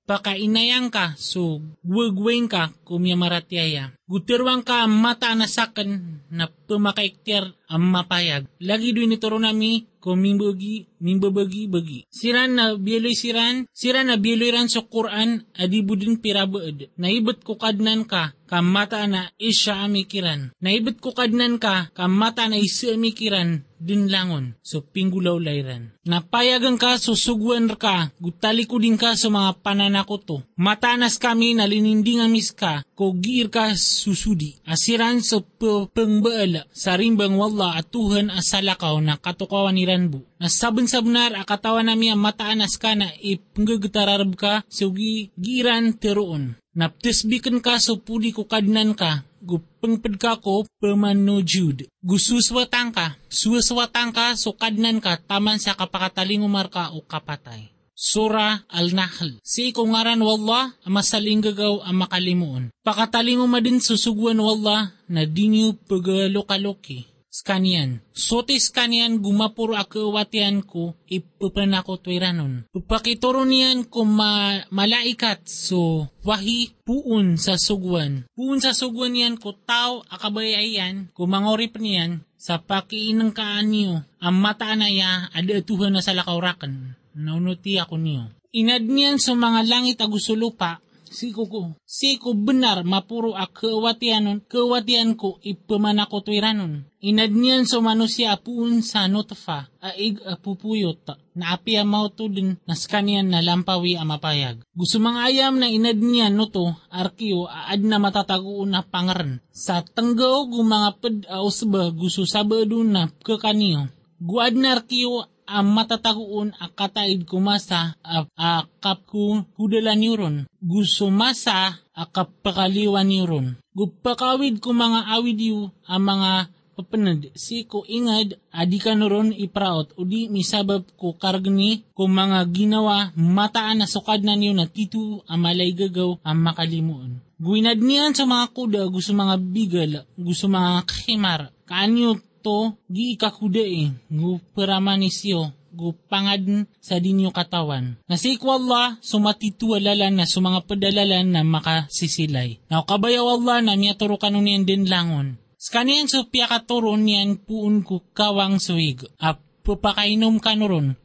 paka 0.05 0.37
inayang 0.37 0.91
ka 0.91 1.15
so 1.17 1.63
guwagweng 1.81 2.51
ka 2.51 2.75
kumya 2.85 3.15
maratyaya. 3.17 3.95
Gutirwang 4.05 4.61
ka 4.61 4.85
mata 4.85 5.33
na 5.33 5.49
sakan 5.49 6.21
na 6.29 6.45
pumakaiktir 6.45 7.57
ang 7.65 7.89
mapayag. 7.89 8.45
Lagi 8.61 8.93
doon 8.93 9.17
ituro 9.17 9.41
nami 9.41 9.89
kung 9.97 10.21
mimbagi, 10.21 10.85
mimbabagi 11.01 11.65
bagi. 11.65 12.05
Siran 12.13 12.53
na 12.53 12.77
biloy 12.77 13.17
siran, 13.17 13.65
siran 13.73 14.13
na 14.13 14.21
biloy 14.21 14.53
ran 14.53 14.69
sa 14.69 14.85
Quran, 14.85 15.41
adibudin 15.57 16.21
pirabaad. 16.21 16.93
Naibot 17.01 17.41
ko 17.41 17.57
kadnan 17.57 18.05
ka, 18.05 18.37
kamata 18.45 19.09
na 19.09 19.33
isya 19.45 19.85
amikiran. 19.85 20.49
Naibot 20.61 20.97
ko 20.97 21.13
kadnan 21.13 21.61
ka, 21.61 21.93
kamata 21.93 22.49
na 22.49 22.57
isya 22.57 22.97
amikiran, 22.97 23.61
dinlangon 23.79 24.55
so 24.63 24.81
pinggulaw 24.81 25.37
layran. 25.37 25.93
Napayagan 26.05 26.77
ka 26.77 27.01
susugwan 27.01 27.69
ka, 27.75 28.13
gutali 28.21 28.69
ko 28.69 28.77
din 28.77 28.95
ka 28.95 29.17
sa 29.17 29.27
mga 29.33 29.61
pananako 29.65 30.17
to. 30.21 30.37
Matanas 30.55 31.17
kami 31.17 31.57
nalinindingamis 31.57 32.53
ka, 32.53 32.85
kogir 32.93 33.49
ka 33.49 33.73
susudi. 33.73 34.61
Asiran 34.65 35.19
sa 35.25 35.41
pengbaala, 35.41 36.69
sa 36.69 36.93
rimbang 36.95 37.35
wala 37.35 37.75
at 37.75 37.89
Tuhan 37.89 38.29
asalakaw 38.29 39.01
na 39.01 39.17
katukawan 39.17 39.73
ni 39.73 39.83
Ranbu. 39.89 40.21
Nasabon 40.37 40.85
sa 40.85 41.01
benar 41.01 41.33
akatawan 41.33 41.89
nami 41.89 42.13
ang 42.13 42.21
mataanas 42.21 42.77
ka 42.77 42.93
na 42.93 43.09
ipngagatararab 43.17 44.33
ka 44.37 44.53
so 44.69 44.93
giran 45.35 45.95
teroon. 45.97 46.59
Naptisbikan 46.75 47.63
ka 47.63 47.79
so 47.79 48.03
puli 48.03 48.35
ko 48.35 48.43
kadnan 48.45 48.99
ka, 48.99 49.23
gupengped 49.39 49.74
ka 50.19 50.37
ko 50.41 50.65
pemanujud. 50.81 51.85
Gususwatang 52.01 52.91
ka, 52.91 53.17
suwaswatang 53.31 54.11
ka 54.11 54.33
so 54.37 54.53
kadnan 54.53 55.01
ka 55.01 55.17
taman 55.21 55.57
sa 55.61 55.77
kapakatalingumar 55.77 56.67
ka 56.73 56.93
o 56.93 57.01
kapatay. 57.05 57.71
Sura 57.95 58.67
Al-Nahl. 58.67 59.39
Si 59.39 59.71
iko 59.71 59.87
ngaran 59.87 60.19
wallah, 60.19 60.75
ang 60.83 60.93
masaling 60.99 61.39
gagaw 61.39 61.79
ang 61.79 62.03
makalimuon. 62.03 62.67
Pakatalingo 62.83 63.47
madin 63.47 63.79
susugwan 63.79 64.35
wallah 64.43 64.91
na 65.07 65.23
dinyo 65.23 65.79
pagalokalokki 65.87 67.14
skanian. 67.35 67.99
Sote 68.15 68.55
skanian 68.55 69.19
gumapuro 69.19 69.75
ako 69.75 70.15
watian 70.15 70.63
ko 70.63 70.95
ipupan 71.11 71.75
ako 71.75 71.99
twiranon. 71.99 72.63
Pupakituro 72.71 73.43
niyan 73.43 73.91
ko 73.91 74.07
ma 74.07 74.63
malaikat 74.71 75.43
so 75.43 76.07
wahi 76.23 76.71
puun 76.87 77.35
sa 77.35 77.59
sugwan. 77.59 78.23
Puun 78.31 78.63
sa 78.63 78.71
sugwan 78.71 79.11
niyan 79.11 79.35
ko 79.35 79.51
tao 79.51 80.07
akabayayan 80.07 81.11
ko 81.11 81.27
mangorip 81.27 81.75
niyan 81.75 82.23
sa 82.39 82.63
pakiinang 82.63 83.35
kaanyo 83.35 83.99
ang 84.23 84.37
mataan 84.39 84.79
na 84.79 84.87
ya 84.87 85.27
ada 85.35 85.59
tuhan 85.59 85.91
na 85.91 85.99
sa 85.99 86.15
lakaurakan. 86.15 86.95
Naunuti 87.15 87.75
ako 87.75 87.99
niyo. 87.99 88.31
Inad 88.55 88.87
niyan 88.87 89.19
sa 89.19 89.35
mga 89.35 89.67
langit 89.67 89.99
agusulupa 89.99 90.79
Siko 91.15 91.47
ko, 91.47 91.61
siko 91.87 92.35
benar 92.35 92.83
mapuro 92.83 93.31
a 93.39 93.47
kewatianon, 93.47 94.43
kewatian 94.51 95.15
ko 95.15 95.39
ipamanako 95.39 96.19
tuiranon. 96.27 96.83
Inad 96.99 97.31
niyan 97.31 97.63
so 97.63 97.79
manusia 97.79 98.35
apuun 98.35 98.83
sa 98.83 99.07
notfa, 99.07 99.71
aig 99.79 100.19
apupuyot, 100.27 101.07
na 101.39 101.55
api 101.55 101.79
amaw 101.79 102.11
din 102.35 102.59
naskanian 102.67 103.31
na 103.31 103.39
lampawi 103.39 103.95
amapayag. 103.95 104.59
Gusto 104.75 104.99
mga 104.99 105.19
ayam 105.31 105.55
na 105.55 105.71
inad 105.71 106.03
niyan 106.03 106.35
no 106.35 106.51
to, 106.51 106.75
arkiyo 106.91 107.47
aad 107.47 107.79
na 107.87 107.95
matataguon 107.95 108.75
na 108.75 108.83
pangaran. 108.83 109.39
Sa 109.55 109.79
tanggaw 109.87 110.51
gu 110.51 110.59
mga 110.67 110.89
ped 110.99 111.17
ausba 111.31 111.95
gusto 111.95 112.27
sabado 112.27 112.83
na 112.83 113.07
kakaniyo. 113.23 113.87
Guad 114.19 114.59
na 114.59 114.75
arkiyo 114.75 115.31
ang 115.45 115.71
matataguon 115.73 116.53
akataid 116.57 117.25
kumasa 117.29 117.95
a 118.01 118.65
kapku 118.81 119.45
kudalan 119.53 120.01
yuron. 120.01 120.35
Gusto 120.59 121.13
masa 121.13 121.81
akapakaliwan 121.93 123.13
yuron. 123.13 123.47
Gupakawid 123.77 124.59
ko 124.59 124.73
mga 124.73 125.13
awid 125.15 125.39
yu 125.39 125.69
ang 125.85 126.03
mga 126.03 126.31
papanad 126.75 127.31
si 127.39 127.63
ko 127.63 127.87
ingad 127.87 128.35
adi 128.51 128.77
ka 128.83 128.93
noron 128.93 129.31
ipraot 129.31 129.95
o 129.95 130.03
di 130.03 130.27
misabab 130.27 130.83
ko 130.99 131.15
kargni 131.15 131.87
ko 131.95 132.11
mga 132.11 132.43
ginawa 132.51 133.15
mataan 133.15 133.81
na 133.81 133.87
sukad 133.87 134.21
na 134.27 134.35
niyo 134.35 134.51
na 134.51 134.67
titu 134.67 135.23
amalay 135.31 135.71
gagaw 135.71 136.19
ang 136.21 136.43
makalimuon. 136.43 137.23
Guinad 137.39 137.79
niyan 137.79 138.11
sa 138.15 138.27
mga 138.27 138.51
kuda 138.51 138.81
gusto 138.91 139.15
mga 139.15 139.35
bigal 139.39 139.91
gusto 140.19 140.51
mga 140.51 140.83
khimar 140.83 141.55
kaanyo 141.63 142.19
to 142.45 142.77
gi 142.93 143.17
ikakuda 143.17 143.65
eh 143.65 143.89
gu 144.13 144.37
peramanisyo 144.53 145.49
gu 145.73 145.91
pangad 146.07 146.69
sa 146.79 147.01
dinyo 147.01 147.33
katawan. 147.33 147.97
Nasiko 148.07 148.53
Allah 148.53 149.01
sumatitualalan 149.01 150.13
na 150.21 150.25
sa 150.29 150.39
mga 150.39 150.63
padalalan 150.69 151.27
na 151.33 151.41
makasisilay. 151.43 152.61
Now 152.69 152.85
kabayaw 152.85 153.41
Allah 153.41 153.65
na 153.65 153.73
miyaturo 153.73 154.21
kanunian 154.21 154.63
din 154.63 154.85
langon. 154.85 155.41
Skanian 155.57 156.05
so 156.05 156.29
piya 156.29 156.45
katuron 156.45 157.03
niyan 157.03 157.41
puun 157.41 157.81
ko 157.81 158.05
kawang 158.13 158.61
suig. 158.61 159.01
A 159.17 159.35
pupakainom 159.65 160.37
kanuron 160.37 160.95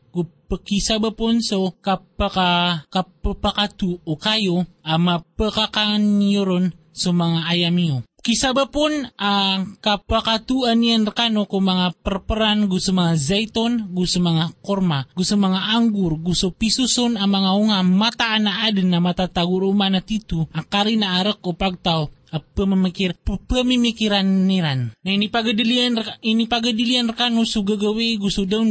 pakisa 0.51 0.99
ba 0.99 1.15
pun 1.15 1.39
so 1.39 1.71
kapaka 1.79 2.83
kapapakatu 2.91 4.03
o 4.03 4.19
kayo 4.19 4.67
ama 4.83 5.23
pakakanyuron 5.39 6.75
so 6.93 7.15
mga 7.15 7.47
ayamiyo. 7.47 8.03
Kisaba 8.21 8.69
pun 8.69 8.93
ang 9.17 9.81
kapakatuan 9.81 10.77
niyan 10.77 11.09
kano 11.09 11.49
kung 11.49 11.73
mga 11.73 11.97
perperan 12.05 12.69
gusto 12.69 12.93
mga 12.93 13.17
zayton, 13.17 13.89
gusto 13.97 14.21
mga 14.21 14.61
korma, 14.61 15.09
gusto 15.17 15.41
mga 15.41 15.73
anggur, 15.73 16.21
gusto 16.21 16.53
pisuson 16.53 17.17
ang 17.17 17.33
mga 17.33 17.51
unga 17.57 17.81
mataan 17.81 18.45
na 18.45 18.69
adin 18.69 18.93
na 18.93 19.01
matataguruma 19.01 19.89
na 19.89 20.05
titu 20.05 20.45
ang 20.53 20.69
kari 20.69 21.01
na 21.01 21.17
arak 21.17 21.41
o 21.41 21.57
pagtaw 21.57 22.13
at 22.31 22.45
pamamikir, 22.55 23.17
pamimikiran 23.25 24.47
niran. 24.47 24.95
Na 25.03 25.11
inipagadilian, 25.11 25.99
inipagadilian 26.23 27.11
kano 27.17 27.43
so 27.49 27.65
gagawi 27.65 28.21
gusto 28.21 28.45
daw 28.47 28.63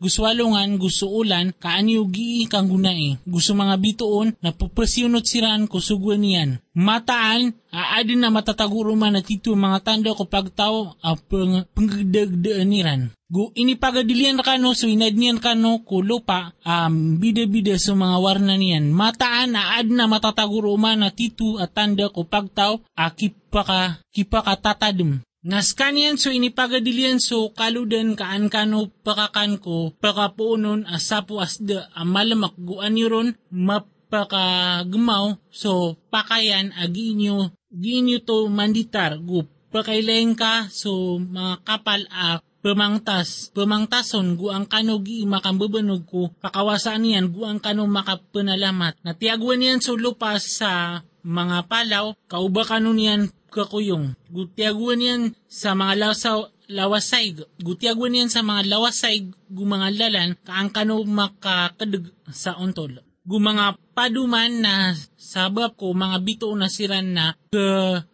gusto 0.00 0.24
walungan, 0.24 0.80
gusto 0.80 1.12
ulan, 1.12 1.52
kaanyo 1.52 2.08
gi 2.08 2.48
kang 2.48 2.72
gunai. 2.72 3.20
Gusto 3.28 3.52
mga 3.52 3.76
bituon 3.76 4.32
na 4.40 4.56
pupasyunot 4.56 5.28
siran 5.28 5.68
ko 5.68 5.76
sugwan 5.76 6.24
niyan. 6.24 6.50
Mataan, 6.72 7.52
aadin 7.68 8.24
na 8.24 8.32
matataguro 8.32 8.96
man 8.96 9.12
na 9.12 9.20
tito 9.20 9.52
mga 9.52 9.84
tanda 9.84 10.16
ko 10.16 10.24
pagtao 10.24 10.96
ang 11.04 11.20
pang, 11.28 11.68
pangdagdaan 11.76 12.68
niran. 12.72 13.02
Gu 13.30 13.54
inipagadilian 13.54 14.40
kano 14.42 14.74
so 14.74 14.90
inadnian 14.90 15.38
kano 15.38 15.86
ko 15.86 16.02
lupa 16.02 16.50
um, 16.66 17.20
bida-bida 17.20 17.76
sa 17.78 17.92
mga 17.92 18.16
warna 18.18 18.56
niyan. 18.56 18.90
Mataan 18.90 19.54
aad 19.54 19.86
na 19.92 20.08
matataguro 20.10 20.74
man 20.80 21.04
na 21.04 21.14
tito 21.14 21.60
at 21.60 21.76
tanda 21.76 22.08
ko 22.08 22.24
pagtao 22.26 22.80
a 22.96 23.12
kipaka, 23.12 24.00
kipaka 24.10 24.56
tatadem. 24.58 25.22
Naskanian 25.40 26.20
so 26.20 26.28
inipagadilian 26.28 27.16
so 27.16 27.48
kaludan 27.56 28.12
kaan 28.12 28.52
kano 28.52 28.92
pakakan 29.00 29.56
ko 29.56 29.96
pakapuunon 29.96 30.84
asapo 30.84 31.40
asda 31.40 31.88
amalamak 31.96 32.52
guan 32.60 33.00
yuron 33.00 33.32
mapakagmaw 33.48 35.40
so 35.48 35.96
pakayan 36.12 36.76
aginyo 36.76 37.56
ginyo 37.72 38.20
to 38.20 38.52
manditar 38.52 39.16
gu 39.16 39.48
pakailain 39.72 40.36
ka 40.36 40.68
so 40.68 41.16
mga 41.16 41.64
kapal 41.64 42.04
a 42.12 42.44
pemangtas, 42.60 43.48
pemangtason 43.56 44.36
gu 44.36 44.52
ang 44.52 44.68
kano 44.68 45.00
gi 45.00 45.24
makambabanog 45.24 46.04
ko, 46.04 46.28
pakawasaan 46.44 47.00
niyan 47.00 47.32
gu 47.32 47.48
ang 47.48 47.56
kano 47.56 47.88
makapanalamat. 47.88 49.00
Natiagwan 49.00 49.64
niyan 49.64 49.80
so 49.80 49.96
lupa 49.96 50.36
sa 50.36 51.00
mga 51.24 51.68
palaw, 51.68 52.12
kauba 52.28 52.68
kano 52.68 52.92
niyan 52.92 53.32
kakuyong. 53.50 54.14
Gutiaguan 54.30 55.02
yan 55.02 55.22
sa 55.50 55.74
mga 55.74 55.98
lasaw, 55.98 56.48
lawasay. 56.70 57.34
Gutiaguan 57.58 58.16
yan 58.16 58.30
sa 58.30 58.46
mga 58.46 58.70
lawasay 58.70 59.28
gumangan 59.50 59.94
lalan 59.98 60.30
kaang 60.46 60.70
kano 60.70 61.02
makakadag 61.02 62.14
sa 62.30 62.56
ontol. 62.56 63.02
Gumanga 63.26 63.76
paduman 63.92 64.64
na 64.64 64.96
sabab 65.18 65.76
ko 65.76 65.92
mga 65.92 66.18
bito 66.24 66.48
na 66.56 66.72
siran 66.72 67.12
na 67.12 67.36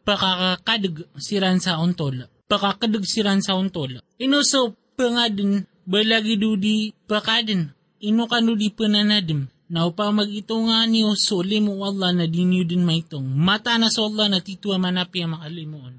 pakakadag 0.02 1.06
siran 1.20 1.62
sa 1.62 1.78
ontol. 1.78 2.26
Pakakadag 2.50 3.04
siran 3.06 3.44
sa 3.44 3.54
ontol. 3.54 4.02
Inuso 4.18 4.74
pangadin 4.98 5.68
balagi 5.86 6.40
dudi 6.40 6.90
pakadin. 7.06 7.70
Ino 7.96 8.28
kanu 8.28 8.60
di 8.60 8.68
pananadim 8.68 9.48
na 9.66 9.84
upang 9.84 10.14
magito 10.14 10.54
nga 10.64 10.86
niyo 10.88 11.12
so 11.18 11.42
limu 11.42 11.82
Allah 11.84 12.14
na 12.14 12.24
dinyo 12.24 12.64
din 12.64 12.86
maitong 12.86 13.26
mata 13.26 13.74
na 13.76 13.90
so 13.90 14.06
Allah 14.06 14.30
na 14.30 14.40
titwa 14.40 14.78
manapi 14.78 15.26
ang 15.26 15.36
makalimuon. 15.36 15.94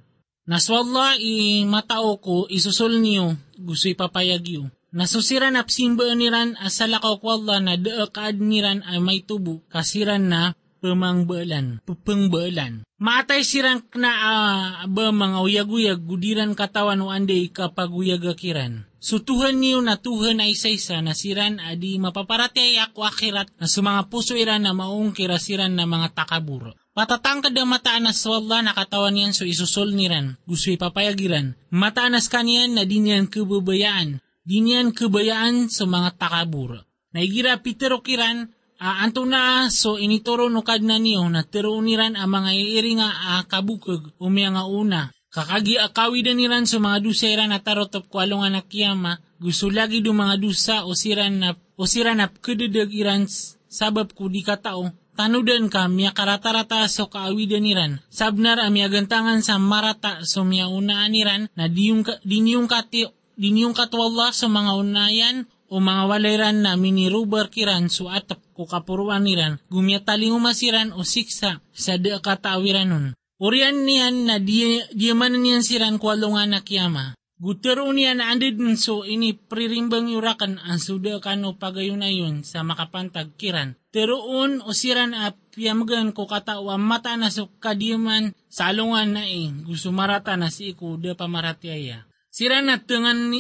Na 0.48 0.58
so 0.64 0.80
Allah 0.80 1.20
i 1.20 1.62
matao 1.68 2.18
ko 2.24 2.48
isusol 2.48 2.98
niyo 3.04 3.36
gusto 3.60 3.92
ipapayag 3.92 4.44
yu. 4.48 4.64
Nasusiran 4.98 5.60
ap 5.60 5.70
simba 5.70 6.10
niran 6.18 6.58
asalakaw 6.58 7.22
ko 7.22 7.38
Allah 7.38 7.62
na 7.62 7.76
daakad 7.78 8.42
niran 8.42 8.82
ay 8.88 8.98
may 8.98 9.22
tubo 9.22 9.62
kasiran 9.70 10.26
na 10.26 10.57
pemangbalan, 10.80 11.84
pepengbalan. 11.84 12.88
Matay 12.98 13.46
siran 13.46 13.86
na 13.94 14.12
uh, 14.12 14.90
ba 14.90 15.14
mga 15.14 15.38
uyag-uyag 15.46 16.02
gudiran 16.02 16.58
katawan 16.58 17.06
o 17.06 17.14
anday 17.14 17.54
kapag 17.54 17.94
uyagakiran. 17.94 18.90
So 18.98 19.22
Tuhan 19.22 19.62
niyo 19.62 19.78
na 19.86 20.02
Tuhan 20.02 20.42
ay 20.42 20.58
isa-isa 20.58 20.98
na 21.06 21.14
siran 21.14 21.62
adi 21.62 22.02
mapaparati 22.02 22.82
ako 22.82 23.06
akirat 23.06 23.54
na 23.62 23.70
sa 23.70 23.86
mga 23.86 24.10
puso 24.10 24.34
iran 24.34 24.66
na 24.66 24.74
maong 24.74 25.14
kirasiran 25.14 25.78
na 25.78 25.86
mga 25.86 26.18
takaburo. 26.18 26.74
Patatangkad 26.98 27.54
ang 27.54 27.70
mataan 27.70 28.10
na 28.10 28.14
swalla 28.18 28.66
na 28.66 28.74
katawan 28.74 29.14
niyan 29.14 29.38
so 29.38 29.46
isusol 29.46 29.94
niran, 29.94 30.42
gusto 30.50 30.74
ipapayagiran. 30.74 31.54
Kaniyan 31.70 32.74
na 32.74 32.90
di 32.90 32.98
niyan 32.98 33.30
kebabayaan, 33.30 34.18
di 34.42 34.58
niyan 34.66 34.98
kebayaan 34.98 35.70
sa 35.70 35.86
mga 35.86 36.18
takaburo. 36.18 36.82
Naigira 37.14 37.62
pitero 37.62 38.02
kiran, 38.02 38.50
uh, 38.82 39.04
anto 39.04 39.26
na 39.26 39.70
so 39.74 39.98
inituro 39.98 40.50
no 40.50 40.62
kad 40.62 40.82
na 40.86 40.98
niyo 41.02 41.26
na 41.30 41.44
tiro 41.44 41.78
niran 41.82 42.18
ang 42.18 42.30
mga 42.30 42.52
iiri 42.54 42.98
nga 42.98 43.10
uh, 43.10 43.44
kabukag 43.46 44.14
o 44.22 44.26
nga 44.30 44.64
una. 44.66 45.02
Kakagi 45.28 45.78
akawi 45.78 46.24
daniran 46.26 46.66
sa 46.66 46.82
mga 46.82 47.04
dusairan 47.04 47.54
at 47.54 47.62
tarotop 47.62 48.10
ko 48.10 48.24
alungan 48.24 48.58
na 48.58 48.64
kiyama, 48.64 49.22
gusto 49.38 49.70
lagi 49.70 50.02
do 50.02 50.16
mga 50.16 50.40
dusa 50.40 50.76
o 50.88 50.98
siran 50.98 51.38
na 51.38 51.54
o 51.78 51.84
siran 51.86 52.24
na 52.24 52.32
kededag 52.32 52.90
iran 52.90 53.30
sabab 53.70 54.16
ko 54.18 54.32
di 54.32 54.42
katao, 54.42 54.90
tanudan 55.14 55.68
ka 55.70 55.86
miya 55.92 56.16
karata-rata 56.16 56.88
so 56.90 57.12
kaawidan 57.12 57.62
niran. 57.62 57.92
Sabnar 58.10 58.58
amya 58.64 58.88
gantangan 58.90 59.44
sa 59.44 59.62
marata 59.62 60.24
so 60.26 60.42
miya 60.42 60.72
unaan 60.72 61.14
niran 61.14 61.52
na 61.54 61.70
diyong, 61.70 62.08
diniyong 62.26 62.66
kati 62.66 63.06
diniyong 63.38 63.78
katwalla 63.78 64.34
sa 64.34 64.50
mga 64.50 64.72
unayan 64.74 65.46
o 65.68 65.84
mga 65.84 66.04
walairan 66.08 66.58
na 66.64 66.80
minirubar 66.80 67.52
kiran 67.52 67.92
so 67.92 68.08
atap 68.08 68.40
ko 68.56 68.66
kapuruan 68.66 69.28
niran 69.28 69.60
gumyataling 69.68 70.34
umasiran 70.34 70.96
o 70.96 71.04
siksa 71.04 71.60
sa 71.72 71.94
de 72.00 72.16
kataawiran 72.18 72.90
nun. 72.90 73.06
Urian 73.38 73.86
niyan 73.86 74.26
na 74.26 74.42
di, 74.42 74.82
di 74.98 75.14
man 75.14 75.38
niyan 75.38 75.62
siran 75.62 76.02
kwalungan 76.02 76.58
na 76.58 76.66
kiyama. 76.66 77.14
Gutero 77.38 77.86
niya 77.94 78.18
na 78.18 78.34
andid 78.34 78.58
so 78.82 79.06
ini 79.06 79.38
pririmbang 79.38 80.10
yurakan 80.10 80.58
ang 80.58 80.82
suda 80.82 81.22
kano 81.22 81.54
pagayon 81.54 82.02
ayon 82.02 82.42
sa 82.42 82.66
makapantag 82.66 83.38
kiran. 83.38 83.78
Teroon 83.94 84.66
o 84.66 84.74
siran 84.74 85.14
a 85.14 85.38
piyamagan 85.54 86.18
ko 86.18 86.26
katawa 86.26 86.82
mata 86.82 87.14
na 87.14 87.30
so 87.30 87.54
kadiman 87.62 88.34
sa 88.50 88.74
alungan 88.74 89.22
na 89.22 89.24
eh 89.30 89.54
gusto 89.70 89.94
marata 89.94 90.34
na 90.34 90.50
si 90.50 90.74
iku 90.74 90.98
da 90.98 91.14
pamaratyaya. 91.14 92.10
Siran 92.34 92.74
na 92.74 92.82
tengan 92.82 93.38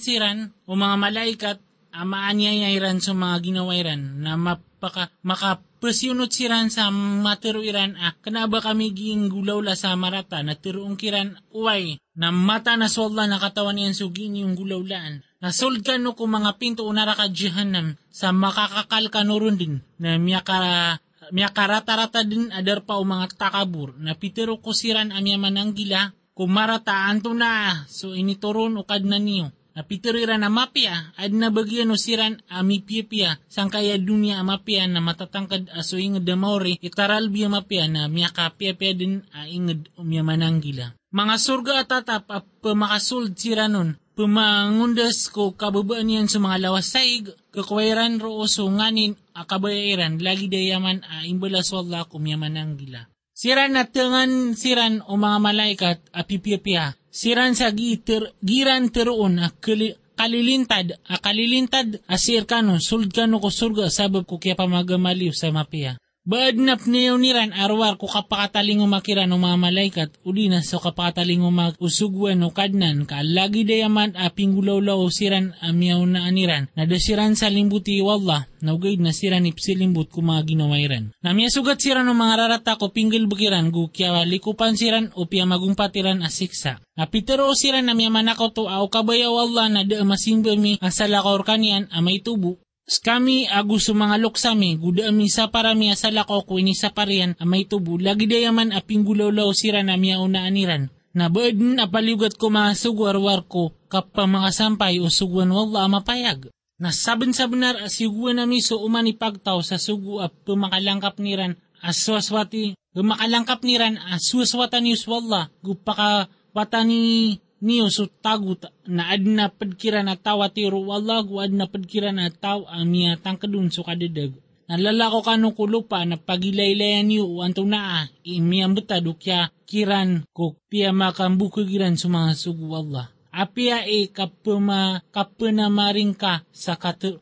siran 0.00 0.54
o 0.66 0.78
mga 0.78 0.96
malaikat 0.96 1.58
amaanyayairan 1.90 3.02
sa 3.02 3.12
mga 3.12 3.36
ginawairan 3.42 4.22
na 4.22 4.38
mapaka, 4.38 5.10
makapasyunot 5.26 6.30
siran 6.30 6.70
sa 6.70 6.88
materuiran 6.94 7.98
a 7.98 8.14
kanaba 8.22 8.62
kami 8.62 8.94
giing 8.94 9.26
gulaw 9.26 9.58
la 9.58 9.74
sa 9.74 9.98
marata 9.98 10.40
na 10.46 10.54
tiruong 10.54 10.94
kiran 10.94 11.34
uway 11.50 11.98
na 12.14 12.30
mata 12.30 12.78
na 12.78 12.86
solda 12.86 13.26
na 13.26 13.42
katawan 13.42 13.74
niyan 13.74 13.96
sugin 13.96 14.38
yung 14.38 14.54
gulawlaan. 14.54 15.24
Nasold 15.40 15.80
ka 15.80 15.96
no 15.96 16.12
kung 16.12 16.36
mga 16.36 16.60
pinto 16.60 16.84
unara 16.84 17.16
ka 17.16 17.32
jihanam 17.32 17.96
sa 18.12 18.28
makakakal 18.28 19.08
ka 19.08 19.24
no 19.24 19.40
din 19.40 19.80
na 19.96 20.20
miyaka 20.20 21.00
miyakarata-rata 21.30 22.26
din 22.26 22.50
adar 22.50 22.82
pa 22.84 22.98
o 22.98 23.06
mga 23.06 23.38
takabur 23.38 23.94
na 23.96 24.18
pitero 24.18 24.58
ko 24.58 24.74
siran 24.74 25.14
amya 25.14 25.38
mananggila 25.38 26.12
kumarata 26.40 27.04
anto 27.04 27.36
na 27.36 27.84
so 27.84 28.16
inituron 28.16 28.80
ukad 28.80 29.04
na 29.04 29.20
niyo 29.20 29.52
Napitirira 29.70 30.34
na 30.34 30.50
mapia, 30.50 31.14
ad 31.14 31.30
na 31.30 31.48
bagyan 31.54 31.94
siran 31.94 32.42
ami 32.50 32.82
pia 32.82 33.38
sang 33.46 33.70
kaya 33.70 34.02
dunia 34.02 34.42
mapia 34.42 34.82
na 34.90 34.98
matatangkad 34.98 35.70
aso 35.70 35.94
inged 35.94 36.26
damori, 36.26 36.74
itaral 36.82 37.30
biya 37.30 37.46
mapia 37.46 37.86
na 37.86 38.10
miya 38.10 38.34
kapia 38.34 38.74
pia 38.74 38.98
din 38.98 39.22
a 39.30 39.46
inged 39.46 39.86
umya 39.94 40.26
mananggila. 40.26 40.98
Mga 41.14 41.36
surga 41.38 41.72
at 41.80 41.88
tatap 41.88 42.26
a 42.34 42.42
pamakasuld 42.42 43.38
siranon, 43.38 43.94
pumangundas 44.18 45.30
ko 45.30 45.54
kababaan 45.54 46.10
yan 46.10 46.26
sa 46.26 46.42
mga 46.42 46.66
lawasaig, 46.66 47.30
kakwairan 47.54 48.18
ro 48.18 48.42
so 48.50 48.66
nganin 48.66 49.14
a 49.38 49.46
kabayaran, 49.46 50.18
lagi 50.18 50.50
dayaman 50.50 51.06
a 51.06 51.30
imbalas 51.30 51.70
wala 51.70 52.10
kumyaman 52.10 52.58
ang 52.58 52.74
gila. 52.74 53.06
Siran 53.40 53.72
na 53.72 53.88
tengan 53.88 54.52
siran 54.52 55.00
o 55.08 55.16
mga 55.16 55.38
malaikat 55.40 55.98
a 56.12 56.28
pipiyapia, 56.28 56.92
siran 57.08 57.56
sa 57.56 57.72
gitir, 57.72 58.36
giran 58.44 58.92
teroon 58.92 59.40
a 59.40 59.48
kali, 59.48 59.96
kalilintad, 60.12 61.00
a 61.08 61.16
kalilintad 61.24 62.04
a 62.04 62.20
sirkano, 62.20 62.76
suldkano 62.76 63.40
ko 63.40 63.48
surga 63.48 63.88
sabab 63.88 64.28
ko 64.28 64.36
kaya 64.36 64.60
pamagamaliw 64.60 65.32
sa 65.32 65.48
mapia. 65.48 65.96
Baad 66.20 66.60
na 66.60 66.76
pniyaw 66.76 67.16
niran 67.16 67.56
arwar 67.56 67.96
ko 67.96 68.04
kapakataling 68.04 68.84
umakiran 68.84 69.24
ng 69.32 69.40
mga 69.40 69.56
malaikat, 69.56 70.08
uli 70.20 70.52
na 70.52 70.60
so 70.60 70.76
kapakataling 70.76 71.40
usugwan 71.80 72.44
o 72.44 72.52
kadnan, 72.52 73.08
ka 73.08 73.24
lagi 73.24 73.64
dayaman 73.64 74.12
a 74.20 74.28
pinggulaw 74.28 74.84
siran 75.08 75.56
amyaw 75.64 76.04
na 76.04 76.28
aniran, 76.28 76.68
na 76.76 76.84
dasiran 76.84 77.32
sa 77.40 77.48
limbuti 77.48 78.04
wallah, 78.04 78.44
na 78.60 78.76
ugay 78.76 79.00
na 79.00 79.16
siran 79.16 79.48
ipsilimbut 79.48 80.12
ko 80.12 80.20
mga 80.20 80.44
ginawairan. 80.44 81.08
Na 81.24 81.32
miya 81.32 81.48
sugat 81.48 81.80
siran 81.80 82.04
ng 82.04 82.20
mga 82.20 82.34
rarata 82.36 82.76
ko 82.76 82.92
pinggil 82.92 83.24
bukiran, 83.24 83.72
gu 83.72 83.88
kya 83.88 84.28
likupan 84.28 84.76
siran 84.76 85.08
o 85.16 85.24
piya 85.24 85.48
magumpatiran 85.48 86.20
asiksa. 86.20 86.84
Na 87.00 87.08
pitero 87.08 87.48
siran 87.56 87.88
na 87.88 87.96
miya 87.96 88.12
manakaw 88.12 88.52
to 88.52 88.68
au 88.68 88.92
kabayaw 88.92 89.40
Allah 89.40 89.72
na 89.72 89.82
da 89.88 90.04
masimba 90.04 90.52
mi 90.52 90.76
asala 90.84 91.24
kaur 91.24 91.48
kanian 91.48 91.88
amay 91.96 92.20
tubo, 92.20 92.60
Skami 92.90 93.46
agusto 93.46 93.94
mga 93.94 94.18
luksami, 94.18 94.74
guda 94.74 95.14
mi 95.14 95.30
sa 95.30 95.46
parami 95.46 95.94
asala 95.94 96.26
ko 96.26 96.42
ini 96.58 96.74
sa 96.74 96.90
parian 96.90 97.38
amay 97.38 97.62
tubo, 97.62 97.94
lagi 97.94 98.26
dayaman 98.26 98.74
aping 98.74 99.06
gulawlaw 99.06 99.54
sira 99.54 99.86
na 99.86 99.94
miya 99.94 100.18
una 100.18 100.42
aniran. 100.42 100.90
Na 101.14 101.30
baadin 101.30 101.78
apaliugat 101.78 102.34
ko 102.34 102.50
mga 102.50 102.74
sugwar-war 102.74 103.46
ko 103.46 103.70
kapag 103.86 104.26
mga 104.26 104.50
sampay 104.50 104.98
o 104.98 105.06
sugwan 105.06 105.54
wala 105.54 105.86
mapayag. 105.86 106.50
Na 106.82 106.90
saben-sabenar 106.90 107.78
asiguan 107.78 108.42
na 108.42 108.50
miso 108.50 108.82
uman 108.82 109.06
ipagtaw 109.06 109.62
sa 109.62 109.78
sugu 109.78 110.18
at 110.18 110.34
pumakalangkap 110.42 111.14
niran 111.22 111.54
aswaswati 111.86 112.74
gumakalangkap 112.90 113.62
niran 113.62 114.02
aswaswatan 114.02 114.90
yus 114.90 115.06
wala 115.06 115.46
gupaka 115.62 116.26
watani 116.50 117.38
niyo 117.60 117.92
so 117.92 118.08
tagut 118.08 118.64
na 118.88 119.12
ad 119.12 119.24
na 119.24 119.52
padkira 119.52 120.00
na 120.00 120.16
tawa 120.16 120.48
tiro 120.48 120.80
wala 120.80 121.20
gu 121.20 121.44
ad 121.44 121.52
na 121.52 121.68
padkira 121.68 122.10
na 122.10 122.32
taw 122.32 122.64
ang 122.66 122.88
niya 122.88 123.20
tangkadun 123.20 123.68
so 123.68 123.84
kadadag. 123.84 124.32
Nalalako 124.70 125.26
ka 125.26 125.34
nung 125.34 125.52
kulupa 125.52 126.06
na 126.06 126.14
pagilaylayan 126.14 127.10
niyo 127.10 127.42
anto 127.42 127.66
na 127.66 127.78
ah, 128.00 128.04
imiyang 128.22 128.78
betado 128.78 129.18
kya 129.18 129.50
kiran 129.66 130.22
ko 130.30 130.54
piya 130.70 130.94
makambukagiran 130.94 131.98
sa 131.98 132.06
mga 132.06 132.38
sugu 132.38 132.70
Allah. 132.70 133.10
Apia 133.30 133.86
e 133.86 134.10
kapuma 134.10 135.06
kapuna 135.14 135.70
maring 135.70 136.18
ka 136.18 136.42
sa 136.50 136.74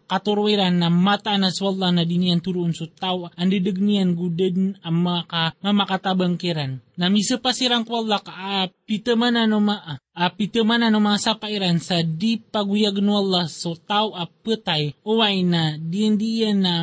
katurwiran 0.09 0.81
na 0.81 0.89
mata 0.89 1.37
na 1.37 1.53
swalla 1.53 1.93
na 1.93 2.09
dinian 2.09 2.41
turun 2.41 2.73
so 2.73 2.89
tawa 2.89 3.29
andi 3.37 3.61
degnian 3.61 4.17
guded 4.17 4.57
ang 4.81 4.99
maka 5.05 5.53
mamakatabang 5.61 6.41
kiran. 6.41 6.81
Na 6.97 7.13
misa 7.13 7.37
pa 7.37 7.53
sirang 7.53 7.85
kwalla 7.85 8.25
ka 8.25 8.33
a 8.33 8.73
pitamanan 8.89 9.53
no 9.53 9.61
ma 9.61 10.01
a 10.17 10.25
pitamanan 10.33 10.97
no 10.97 11.05
mga 11.05 11.21
sapairan 11.21 11.77
sa 11.77 12.01
di 12.01 12.41
paguyag 12.41 13.05
no 13.05 13.21
Allah 13.21 13.45
so 13.45 13.77
taw 13.77 14.17
a 14.17 14.25
putay 14.25 14.97
uway 15.05 15.45
na 15.45 15.77
diyan 15.77 16.57
na 16.57 16.75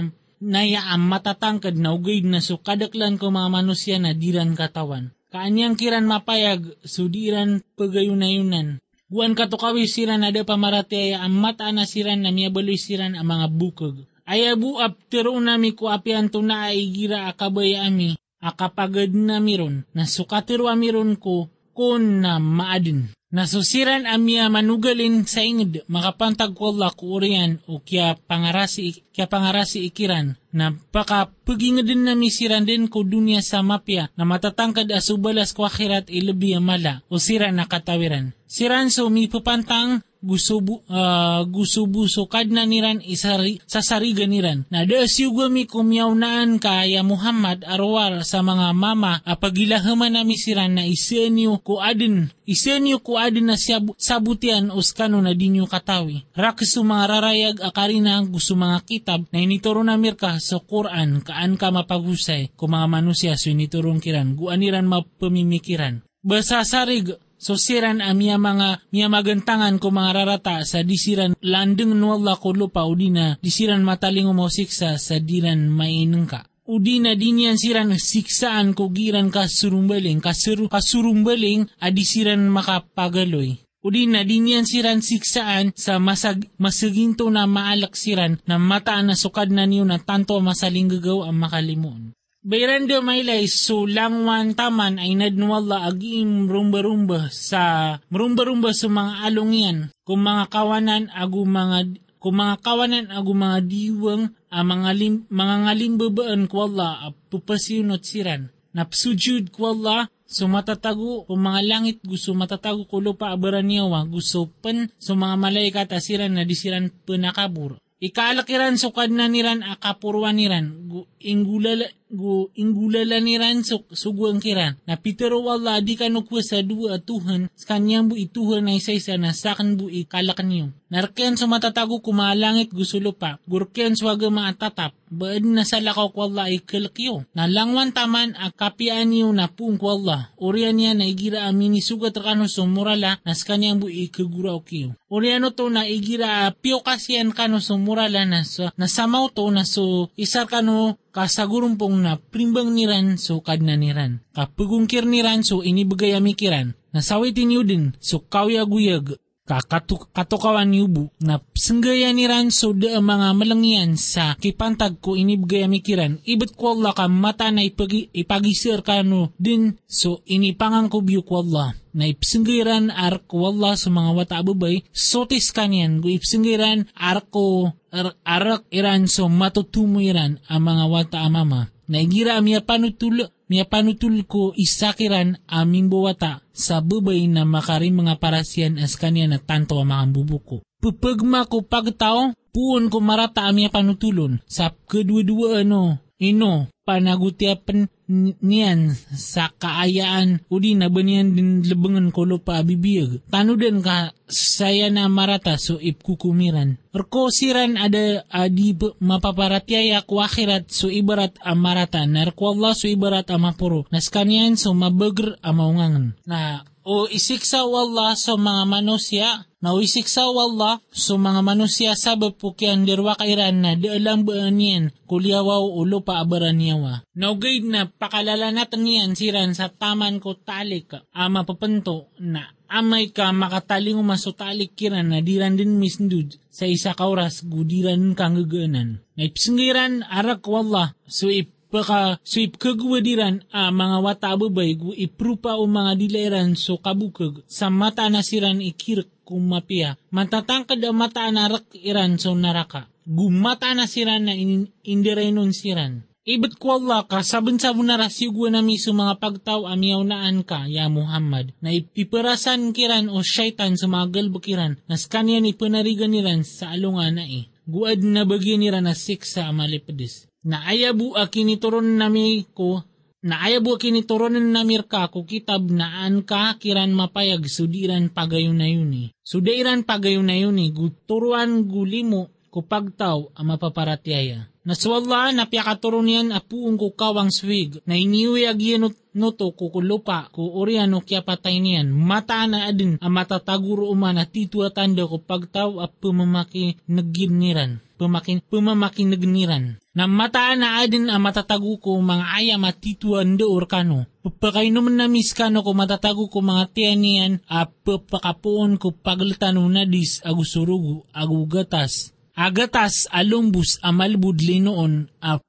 naya 0.46 0.86
ang 0.94 1.10
matatangkad 1.10 1.74
na 1.82 1.98
ugay 1.98 2.22
na 2.22 2.46
so 2.46 2.62
kadaklan 2.62 3.18
ko 3.18 3.34
mga 3.34 3.50
manusya 3.50 3.98
na 3.98 4.14
diran 4.14 4.54
katawan. 4.54 5.10
Kaanyang 5.36 5.76
kiran 5.76 6.08
mapayag, 6.08 6.80
sudiran 6.88 7.60
pagayunayunan, 7.76 8.80
Buwan 9.06 9.38
katukawi 9.38 9.86
siran 9.86 10.26
ada 10.26 10.42
pamarati 10.42 10.98
ay 10.98 11.14
amat 11.30 11.62
ana 11.62 11.86
siran 11.86 12.26
na 12.26 12.34
miyabaloy 12.34 12.74
siran 12.74 13.14
ang 13.14 13.30
mga 13.30 13.48
bukog. 13.54 13.96
Ay 14.26 14.50
abu 14.50 14.82
aptero 14.82 15.38
nami 15.38 15.78
ko 15.78 15.94
apian 15.94 16.34
na 16.42 16.74
ay 16.74 16.90
gira 16.90 17.30
akabay 17.30 17.78
ami 17.78 18.18
akapagad 18.42 19.14
na 19.14 19.38
miron 19.38 19.86
na 19.94 20.10
sukatiro 20.10 20.66
amiron 20.66 21.22
ko 21.22 21.54
kun 21.78 22.26
na 22.26 22.42
maadin. 22.42 23.14
Nasusiran 23.36 24.08
amya 24.08 24.48
manugalin 24.48 25.28
sa 25.28 25.44
ingid 25.44 25.84
makapantag 25.92 26.56
ko 26.56 26.72
Allah 26.72 26.96
ko 26.96 27.20
urian 27.20 27.60
o 27.68 27.84
kya 27.84 28.16
pangarasi, 28.16 29.04
kya 29.12 29.28
pangarasi 29.28 29.84
ikiran 29.92 30.40
na 30.56 30.72
baka 30.96 31.28
pagingedin 31.44 32.08
na 32.08 32.16
misiran 32.16 32.64
din 32.64 32.88
ko 32.88 33.04
dunia 33.04 33.44
sa 33.44 33.60
mapya 33.60 34.08
na 34.16 34.24
matatangkad 34.24 34.88
asubalas 34.88 35.52
ko 35.52 35.68
akhirat 35.68 36.08
ilabi 36.08 36.56
mala 36.64 37.04
o 37.12 37.20
sira 37.20 37.52
na 37.52 37.68
katawiran. 37.68 38.32
Siran 38.56 38.88
so 38.88 39.12
mi 39.12 39.28
pupantang 39.28 40.00
gusubu, 40.24 40.80
uh, 40.88 41.44
gusubuso 41.44 42.24
kad 42.32 42.48
na 42.48 42.64
niran 42.64 43.04
isari, 43.04 43.60
sa 43.68 43.84
sariga 43.84 44.24
niran. 44.24 44.64
Na 44.72 44.88
da 44.88 45.04
siyugami 45.04 45.68
kumyawnaan 45.68 46.64
kaya 46.64 47.04
Muhammad 47.04 47.68
arwar 47.68 48.24
sa 48.24 48.40
mga 48.40 48.72
mama 48.72 49.20
apagilahaman 49.28 50.16
na 50.16 50.24
misiran 50.24 50.80
na 50.80 50.88
isenyo 50.88 51.60
ko 51.60 51.84
adin 51.84 52.32
isenyo 52.48 53.04
ko 53.04 53.20
adin 53.20 53.52
na 53.52 53.60
siya 53.60 53.84
sabutian 54.00 54.72
uskano 54.72 55.20
na 55.20 55.36
dinyo 55.36 55.68
katawi. 55.68 56.24
Raksu 56.32 56.80
mga 56.80 57.06
rarayag 57.12 57.58
akarina 57.60 58.24
gusto 58.24 58.56
mga 58.56 58.88
kitab 58.88 59.28
na 59.36 59.44
inituro 59.44 59.84
na 59.84 60.00
mirka 60.00 60.40
sa 60.40 60.64
Quran 60.64 61.28
kaan 61.28 61.60
ka 61.60 61.76
mapagusay 61.76 62.56
kung 62.56 62.72
mga 62.72 62.88
manusia 62.88 63.36
so 63.36 63.52
initurong 63.52 64.00
kiran 64.00 64.40
guaniran 64.40 64.88
mapamimikiran. 64.88 66.08
Basa 66.26 66.66
sarig 66.66 67.14
So 67.36 67.60
siran 67.60 68.00
amia 68.00 68.40
mga 68.40 68.88
miya 68.96 69.12
magantangan 69.12 69.78
ko 69.78 69.92
mga 69.92 70.12
rarata 70.16 70.64
sa 70.64 70.82
disiran 70.82 71.36
landeng 71.44 71.94
nuwala 71.94 72.40
ko 72.40 72.56
lupa 72.56 72.88
udina 72.88 73.36
disiran 73.44 73.84
mataling 73.84 74.26
umosiksa 74.26 74.96
sa 74.96 75.16
diran 75.20 75.68
maineng 75.68 76.26
ka. 76.26 76.48
Udina 76.66 77.14
dinyan 77.14 77.62
siran 77.62 77.94
siksaan 77.94 78.74
ko 78.74 78.90
giran 78.90 79.30
kasurumbaling 79.30 80.18
kasuru, 80.18 80.66
kasurumbaling 80.66 81.70
adisiran 81.78 82.42
makapagaloy. 82.50 83.62
Udina 83.86 84.26
dinyan 84.26 84.66
siran 84.66 85.06
siksaan 85.06 85.78
sa 85.78 86.02
masag, 86.02 86.50
masaginto 86.58 87.30
na 87.30 87.46
maalak 87.46 87.94
siran 87.94 88.42
na 88.50 88.58
mataan 88.58 89.14
na 89.14 89.16
sukad 89.16 89.54
na 89.54 89.70
niyo 89.70 89.86
na 89.86 90.02
tanto 90.02 90.42
masaling 90.42 90.90
gagaw 90.90 91.30
ang 91.30 91.38
makalimuon. 91.38 92.18
Bayrando 92.46 93.02
mailay 93.02 93.50
so 93.50 93.90
langwan 93.90 94.54
taman 94.54 95.02
ay 95.02 95.18
nadnuwala 95.18 95.90
agim 95.90 96.46
rumba-rumba 96.46 97.34
sa 97.34 97.98
rumba-rumba 98.14 98.70
sa 98.70 98.86
mga 98.86 99.26
alongyan 99.26 99.78
kung 100.06 100.22
mga 100.22 100.54
kawanan 100.54 101.10
agu 101.10 101.42
mga 101.42 101.98
kung 102.22 102.38
mga 102.38 102.62
kawanan 102.62 103.10
agu 103.10 103.34
mga 103.34 103.66
diwang 103.66 104.30
a 104.54 104.62
mga 104.62 104.92
lim, 104.94 105.26
mga 105.26 105.56
ngalimbabaan 105.66 106.46
ko 106.46 106.70
Allah 106.70 107.10
a 107.10 107.18
pupasiyunot 107.34 108.06
siran 108.06 108.54
napsujud 108.78 109.50
ko 109.50 109.74
Allah 109.74 110.06
So 110.26 110.50
matatago 110.50 111.26
kung 111.30 111.42
mga 111.46 111.62
langit 111.66 111.98
gusto 112.02 112.34
matatago 112.34 112.86
ko 112.90 112.98
lupa 112.98 113.30
abaran 113.30 113.66
niyawa 113.66 114.10
gusto 114.10 114.50
pen 114.62 114.90
so 114.98 115.14
mga 115.14 115.38
malaikat 115.38 115.94
asiran 115.94 116.34
na 116.34 116.42
disiran 116.46 116.90
penakabur. 117.06 117.78
Ikaalakiran 118.02 118.76
so 118.76 118.90
kadna 118.92 119.30
niran 119.30 119.62
akapurwan 119.64 120.36
niran 120.36 120.90
gu 120.90 121.08
ingulala 121.26 121.90
gu 122.14 122.54
ingulala 122.54 123.18
niran 123.18 123.66
so 123.66 123.82
suguang 123.90 124.38
kiran 124.38 124.78
na 124.86 124.94
pitero 124.94 125.42
wala 125.42 125.82
di 125.82 125.98
ka 125.98 126.06
nukwa 126.06 126.46
sa 126.46 126.62
dua 126.62 127.02
atuhan 127.02 127.50
kanyang 127.66 128.06
bu 128.06 128.16
ituhan 128.16 128.70
na 128.70 128.78
isa-isa 128.78 129.18
na 129.18 129.34
sakan 129.34 129.74
bu 129.74 129.90
ikalakan 129.90 130.48
niyo. 130.48 130.68
Narken 130.94 131.34
so 131.34 131.50
matatago 131.50 131.98
kumalangit 132.06 132.70
gusto 132.70 133.02
lupa 133.02 133.42
gurken 133.50 133.98
so 133.98 134.06
aga 134.06 134.30
maatatap 134.30 134.94
baad 135.10 135.44
na 135.50 135.66
sa 135.66 135.82
lakaw 135.82 136.14
ay 136.46 136.62
kalakyo. 136.62 137.26
Na 137.34 137.50
langwan 137.50 137.90
taman 137.90 138.38
akapian 138.38 139.10
niyo 139.10 139.34
na 139.34 139.50
pung 139.50 139.82
Allah. 139.82 140.30
Orian 140.38 140.78
niya 140.78 140.94
na 140.94 141.10
igira 141.10 141.50
amini 141.50 141.82
sugat 141.82 142.14
rakano 142.14 142.46
so 142.46 142.70
murala 142.70 143.18
nas 143.26 143.42
kanyang 143.42 143.82
bu 143.82 143.90
ikagura 143.90 144.54
kiyo. 144.62 144.94
Oriano 145.10 145.50
to 145.58 145.74
na 145.74 145.90
igira 145.90 146.54
pio 146.62 146.86
kasiyan 146.86 147.34
kano 147.34 147.58
so 147.58 147.82
murala 147.82 148.26
na 148.30 148.46
so 148.46 148.70
nasamaw 148.78 149.32
to 149.34 149.50
na 149.50 149.66
so 149.66 150.14
isar 150.20 150.46
kano 150.46 151.02
kasagurumpong 151.16 152.04
na 152.04 152.20
primbang 152.20 152.76
niran 152.76 153.16
so 153.16 153.40
kadna 153.40 153.80
niran. 153.80 154.20
Kapagungkir 154.36 155.08
niran 155.08 155.48
so 155.48 155.64
inibagay 155.64 156.12
amikiran. 156.12 156.76
Nasawitin 156.92 157.56
niyo 157.56 157.64
din 157.64 157.96
so 158.04 158.20
kawyaguyag 158.20 159.16
kakatuk 159.46 160.10
katukawan 160.10 160.74
yubu 160.74 161.14
na 161.22 161.38
senggaya 161.54 162.10
ni 162.10 162.26
Ranso 162.26 162.74
de 162.74 162.98
mga 162.98 163.38
malangyan 163.38 163.94
sa 163.94 164.34
kipantag 164.42 164.98
ko 164.98 165.14
inibgaya 165.14 165.70
mikiran 165.70 166.18
ibet 166.26 166.58
ko 166.58 166.74
Allah 166.74 166.98
ka 166.98 167.06
mata 167.06 167.54
na 167.54 167.62
ipagi, 167.62 168.10
ipagisir 168.10 168.82
ka 168.82 169.06
no 169.06 169.30
din 169.38 169.78
so 169.86 170.26
inipangang 170.26 170.90
ko 170.90 171.06
biyo 171.06 171.22
ko 171.22 171.46
Allah. 171.46 171.78
Na 171.96 172.12
ipsinggiran 172.12 172.92
ar 172.92 173.24
ko 173.24 173.56
Allah 173.56 173.80
sa 173.80 173.88
mga 173.88 174.12
wata 174.12 174.36
abubay 174.44 174.84
sotis 174.92 175.56
kanyan 175.56 176.04
ipsinggiran 176.04 176.92
ar 176.92 177.24
ko 177.32 177.72
ar, 177.72 177.85
arak 178.28 178.68
iran 178.72 179.08
so 179.08 179.32
matutumo 179.32 180.04
iran 180.04 180.44
ang 180.52 180.62
mga 180.68 180.86
wata 180.92 181.18
amama 181.24 181.72
na 181.86 182.02
igira 182.02 182.42
miya 182.42 182.66
panutulo 182.66 183.30
miya 183.50 183.66
panutul 183.70 184.26
ko 184.26 184.52
isakiran 184.58 185.38
aming 185.46 185.88
buwata 185.90 186.42
sa 186.56 186.82
bubay 186.82 187.30
na 187.30 187.46
makarin 187.46 187.94
mga 187.94 188.18
parasyan 188.18 188.82
as 188.82 188.98
kanya 188.98 189.30
na 189.30 189.40
tanto 189.42 189.78
ang 189.78 189.94
mga 189.94 190.06
bubuko. 190.10 190.66
Pupagma 190.82 191.46
ko 191.50 191.66
pagtao, 191.66 192.34
puon 192.54 192.90
ko 192.90 192.98
marata 193.02 193.46
amya 193.46 193.70
panutulon 193.70 194.42
sa 194.46 194.74
kedua-dua 194.74 195.66
ano, 195.66 196.02
ino, 196.18 196.70
panagutiapan 196.86 197.90
niyan 198.10 198.94
sa 199.14 199.50
kaayaan 199.50 200.46
udi 200.52 200.78
na 200.78 200.88
banyan 200.94 201.34
din 201.34 201.66
lebengan 201.66 202.14
ko 202.14 202.26
lupa 202.26 202.62
bibiyag. 202.62 203.26
Tanudan 203.30 203.82
ka 203.82 204.14
saya 204.26 204.90
na 204.90 205.10
marata 205.10 205.58
so 205.58 205.78
ipkukumiran. 205.82 206.78
Erko 206.96 207.30
siran 207.30 207.76
ada 207.76 208.24
adi 208.32 208.74
mapaparatyaya 209.04 210.06
ku 210.08 210.22
akhirat 210.22 210.70
so 210.72 210.88
ibarat 210.88 211.36
amarata. 211.44 212.06
Narko 212.06 212.56
Allah 212.56 212.74
so 212.78 212.88
ibarat 212.88 213.30
amapuro. 213.30 213.86
Naskanyan 213.92 214.58
so 214.58 214.74
mabagr 214.74 215.38
amaungangan. 215.44 216.18
Na 216.26 216.66
o 216.86 217.10
isiksa 217.10 217.66
Allah 217.66 218.14
sa 218.14 218.38
mga 218.38 218.64
manusia 218.70 219.28
na 219.66 219.74
isiksa 219.82 220.30
Allah 220.30 220.78
sa 220.94 221.18
mga 221.18 221.42
manusia 221.42 221.98
sabab 221.98 222.38
po 222.38 222.54
kiyan 222.54 222.86
dirwa 222.86 223.18
kairan 223.18 223.66
na 223.66 223.74
di 223.74 223.90
alam 223.90 224.22
ba 224.22 224.46
niyan 224.54 224.94
kulyawaw 225.10 225.82
ulo 225.82 226.06
pa 226.06 226.22
abaran 226.22 226.62
niyawa. 226.62 227.02
Naugay 227.18 227.66
na 227.66 227.90
pakalala 227.90 228.54
natin 228.54 228.86
niyan 228.86 229.18
siran 229.18 229.58
sa 229.58 229.74
taman 229.74 230.22
ko 230.22 230.38
talik 230.38 230.94
ama 231.18 231.42
papanto 231.50 232.14
na 232.22 232.54
amay 232.70 233.10
ka 233.10 233.34
makataling 233.34 233.98
umasutalik 233.98 234.78
kiran 234.78 235.10
na 235.10 235.26
diran 235.26 235.58
din 235.58 235.82
misndud 235.82 236.38
sa 236.54 236.70
isa 236.70 236.94
kauras 236.94 237.42
gudiran 237.42 238.14
kang 238.14 238.38
gaganan. 238.38 239.02
Naipsingiran 239.18 240.06
arak 240.06 240.46
wallah 240.46 240.94
so 241.10 241.26
ip 241.26 241.55
Paka 241.66 242.22
sip 242.22 242.62
kagwadiran 242.62 243.42
a 243.50 243.74
mga 243.74 243.98
watababay 244.06 244.78
gu 244.78 244.94
iprupa 244.94 245.58
o 245.58 245.66
mga 245.66 245.98
dileran 245.98 246.54
so 246.54 246.78
kabukag 246.78 247.42
sa 247.50 247.74
mata 247.74 248.06
na 248.08 248.22
siran 248.22 248.62
ikirk 248.62 249.10
kung 249.26 249.50
mapia. 249.50 249.98
Matatangkad 250.14 250.78
ang 250.86 250.96
mata 250.96 251.26
na 251.34 251.50
rak 251.50 251.74
iran 251.82 252.22
so 252.22 252.38
naraka. 252.38 252.86
Gumata 253.06 253.74
na 253.74 253.90
siran 253.90 254.30
na 254.30 254.34
in, 254.38 254.70
indirenon 254.86 255.50
siran. 255.54 256.06
Ibet 256.26 256.58
ko 256.58 256.82
Allah 256.82 257.06
ka 257.06 257.22
sabon-sabon 257.22 257.86
na 257.86 258.02
na 258.02 258.62
miso 258.66 258.98
mga 258.98 259.22
pagtaw 259.22 259.70
amyaw 259.70 260.02
naan 260.02 260.42
ka, 260.42 260.66
ya 260.66 260.90
Muhammad, 260.90 261.54
na 261.62 261.70
ipiperasan 261.70 262.74
kiran 262.74 263.14
o 263.14 263.22
syaitan 263.22 263.78
sa 263.78 263.86
mga 263.86 264.10
galbukiran, 264.10 264.82
nas 264.90 265.06
kanyan 265.06 265.46
ipanarigan 265.46 266.10
niran 266.10 266.42
sa 266.42 266.74
alungan 266.74 267.22
na 267.22 267.26
eh. 267.30 267.46
Guad 267.70 268.02
na 268.02 268.26
bagyan 268.26 268.62
nira 268.62 268.82
na 268.82 268.98
siksa 268.98 269.50
amalipadis 269.50 270.26
na 270.46 270.62
ayabu 270.70 271.18
akinituron 271.18 271.98
nami 271.98 272.46
ko 272.54 272.86
na 273.26 273.42
ayabu 273.42 273.82
akinituron 273.82 274.38
namir 274.38 274.86
ka 274.86 275.10
ko 275.10 275.26
kitab 275.26 275.66
na 275.74 276.06
an 276.06 276.22
ka 276.22 276.54
kiran 276.62 276.94
mapayag 276.94 277.42
sudiran 277.50 278.14
pagayon 278.14 278.62
na 278.62 278.70
yun 278.70 279.10
Sudairan 279.26 279.82
pagayon 279.82 280.30
na 280.30 280.38
yun 280.38 280.62
guturuan 280.70 281.66
gulimo 281.66 282.30
ko 282.54 282.62
pagtaw 282.64 283.36
ang 283.36 283.48
mapaparatyaya. 283.52 284.48
Naswalla 284.66 285.30
na 285.30 285.46
piyakaturon 285.46 286.10
yan 286.10 286.30
apuong 286.34 286.80
ko 286.80 286.90
kawang 286.96 287.30
swig 287.30 287.84
na 287.86 287.94
iniwi 288.00 288.50
agyenot 288.50 288.98
noto 289.14 289.54
ko 289.54 289.70
kulupa 289.70 290.34
ko 290.34 290.58
oriano 290.58 291.06
kya 291.06 291.22
patay 291.22 291.62
niyan. 291.62 291.94
Mata 291.94 292.48
na 292.50 292.66
adin 292.66 292.98
ang 292.98 293.14
matataguro 293.14 293.92
uman 293.94 294.18
at 294.18 294.34
titua 294.34 294.74
tanda 294.74 295.06
ko 295.06 295.22
pagtaw 295.22 295.84
at 295.86 295.94
pumamaki 296.02 296.82
naginiran. 296.90 297.85
Pumakin, 297.96 298.44
pumamaki 298.44 299.08
nagniran 299.08 299.80
na 299.96 300.12
mataan 300.12 300.60
na 300.60 300.84
adin 300.84 301.08
ang 301.08 301.24
matatago 301.24 301.80
ko 301.80 301.96
mga 302.04 302.28
aya 302.28 302.56
matituan 302.60 303.40
do 303.40 303.48
kano. 303.64 304.04
Papakainom 304.20 304.92
na 304.92 305.08
miskano 305.08 305.64
ko 305.64 305.72
matatago 305.72 306.28
ko 306.28 306.44
mga 306.44 306.76
tiyanian 306.76 307.40
a 307.48 307.64
papakapuon 307.64 308.76
ko 308.76 308.92
paglitano 308.92 309.64
na 309.72 309.88
dis 309.88 310.20
agusurugo 310.28 311.08
agugatas. 311.16 312.12
Agatas 312.36 313.08
alumbus 313.16 313.80
a 313.80 313.96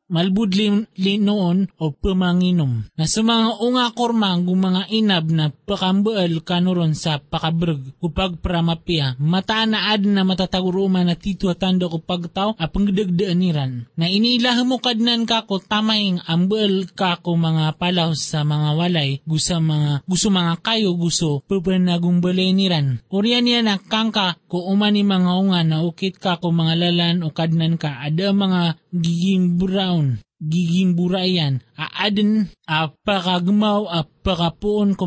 noon 0.07 0.14
a 0.14 0.23
malbudli 0.27 1.19
noon 1.19 1.66
o 1.79 1.90
pamanginom. 1.90 2.87
Na 2.97 3.07
sa 3.07 3.23
mga 3.23 3.59
unga 3.62 3.90
kormang 3.95 4.47
mga 4.47 4.88
inab 4.90 5.27
na 5.31 5.51
pakambaal 5.51 6.42
kanuron 6.47 6.95
sa 6.95 7.19
pakabrag 7.19 7.83
upag 7.99 8.38
pramapia. 8.38 9.19
Mataan 9.19 9.75
na 9.75 9.97
na 9.97 10.23
matataguruma 10.23 11.03
na 11.03 11.19
tito 11.19 11.51
tanda 11.55 11.90
ko 11.90 11.99
pagtaw 11.99 12.55
a 12.59 12.66
pangdagdaaniran. 12.71 13.90
Na 13.97 14.07
iniilah 14.07 14.62
mo 14.64 14.79
kadnan 14.79 15.27
ka 15.27 15.47
ko 15.47 15.59
tamaying 15.59 16.23
ambaal 16.27 16.87
ka 16.95 17.19
ko 17.21 17.35
mga 17.35 17.75
palaw 17.77 18.14
sa 18.14 18.47
mga 18.47 18.79
walay 18.79 19.21
gusa 19.27 19.59
mga 19.59 20.07
gusto 20.07 20.29
mga 20.31 20.55
kayo 20.62 20.95
gusto 20.95 21.42
papanagong 21.47 22.23
baleniran. 22.23 23.03
Orian 23.11 23.47
niya 23.47 23.61
na 23.62 23.77
kangka 23.79 24.38
ko 24.47 24.71
umani 24.71 25.03
mga 25.03 25.33
unga 25.37 25.61
na 25.66 25.83
ukit 25.83 26.19
ka 26.19 26.38
ko 26.38 26.53
mga 26.53 26.75
lalan 26.79 27.16
o 27.27 27.33
kadnan 27.33 27.77
ka 27.81 28.01
ada 28.03 28.31
mga 28.33 28.79
giging 28.97 29.61
brown 29.96 30.26
giging 30.37 30.92
burayan, 30.92 31.64
aaden, 31.80 32.52
apakagmaw, 32.68 33.88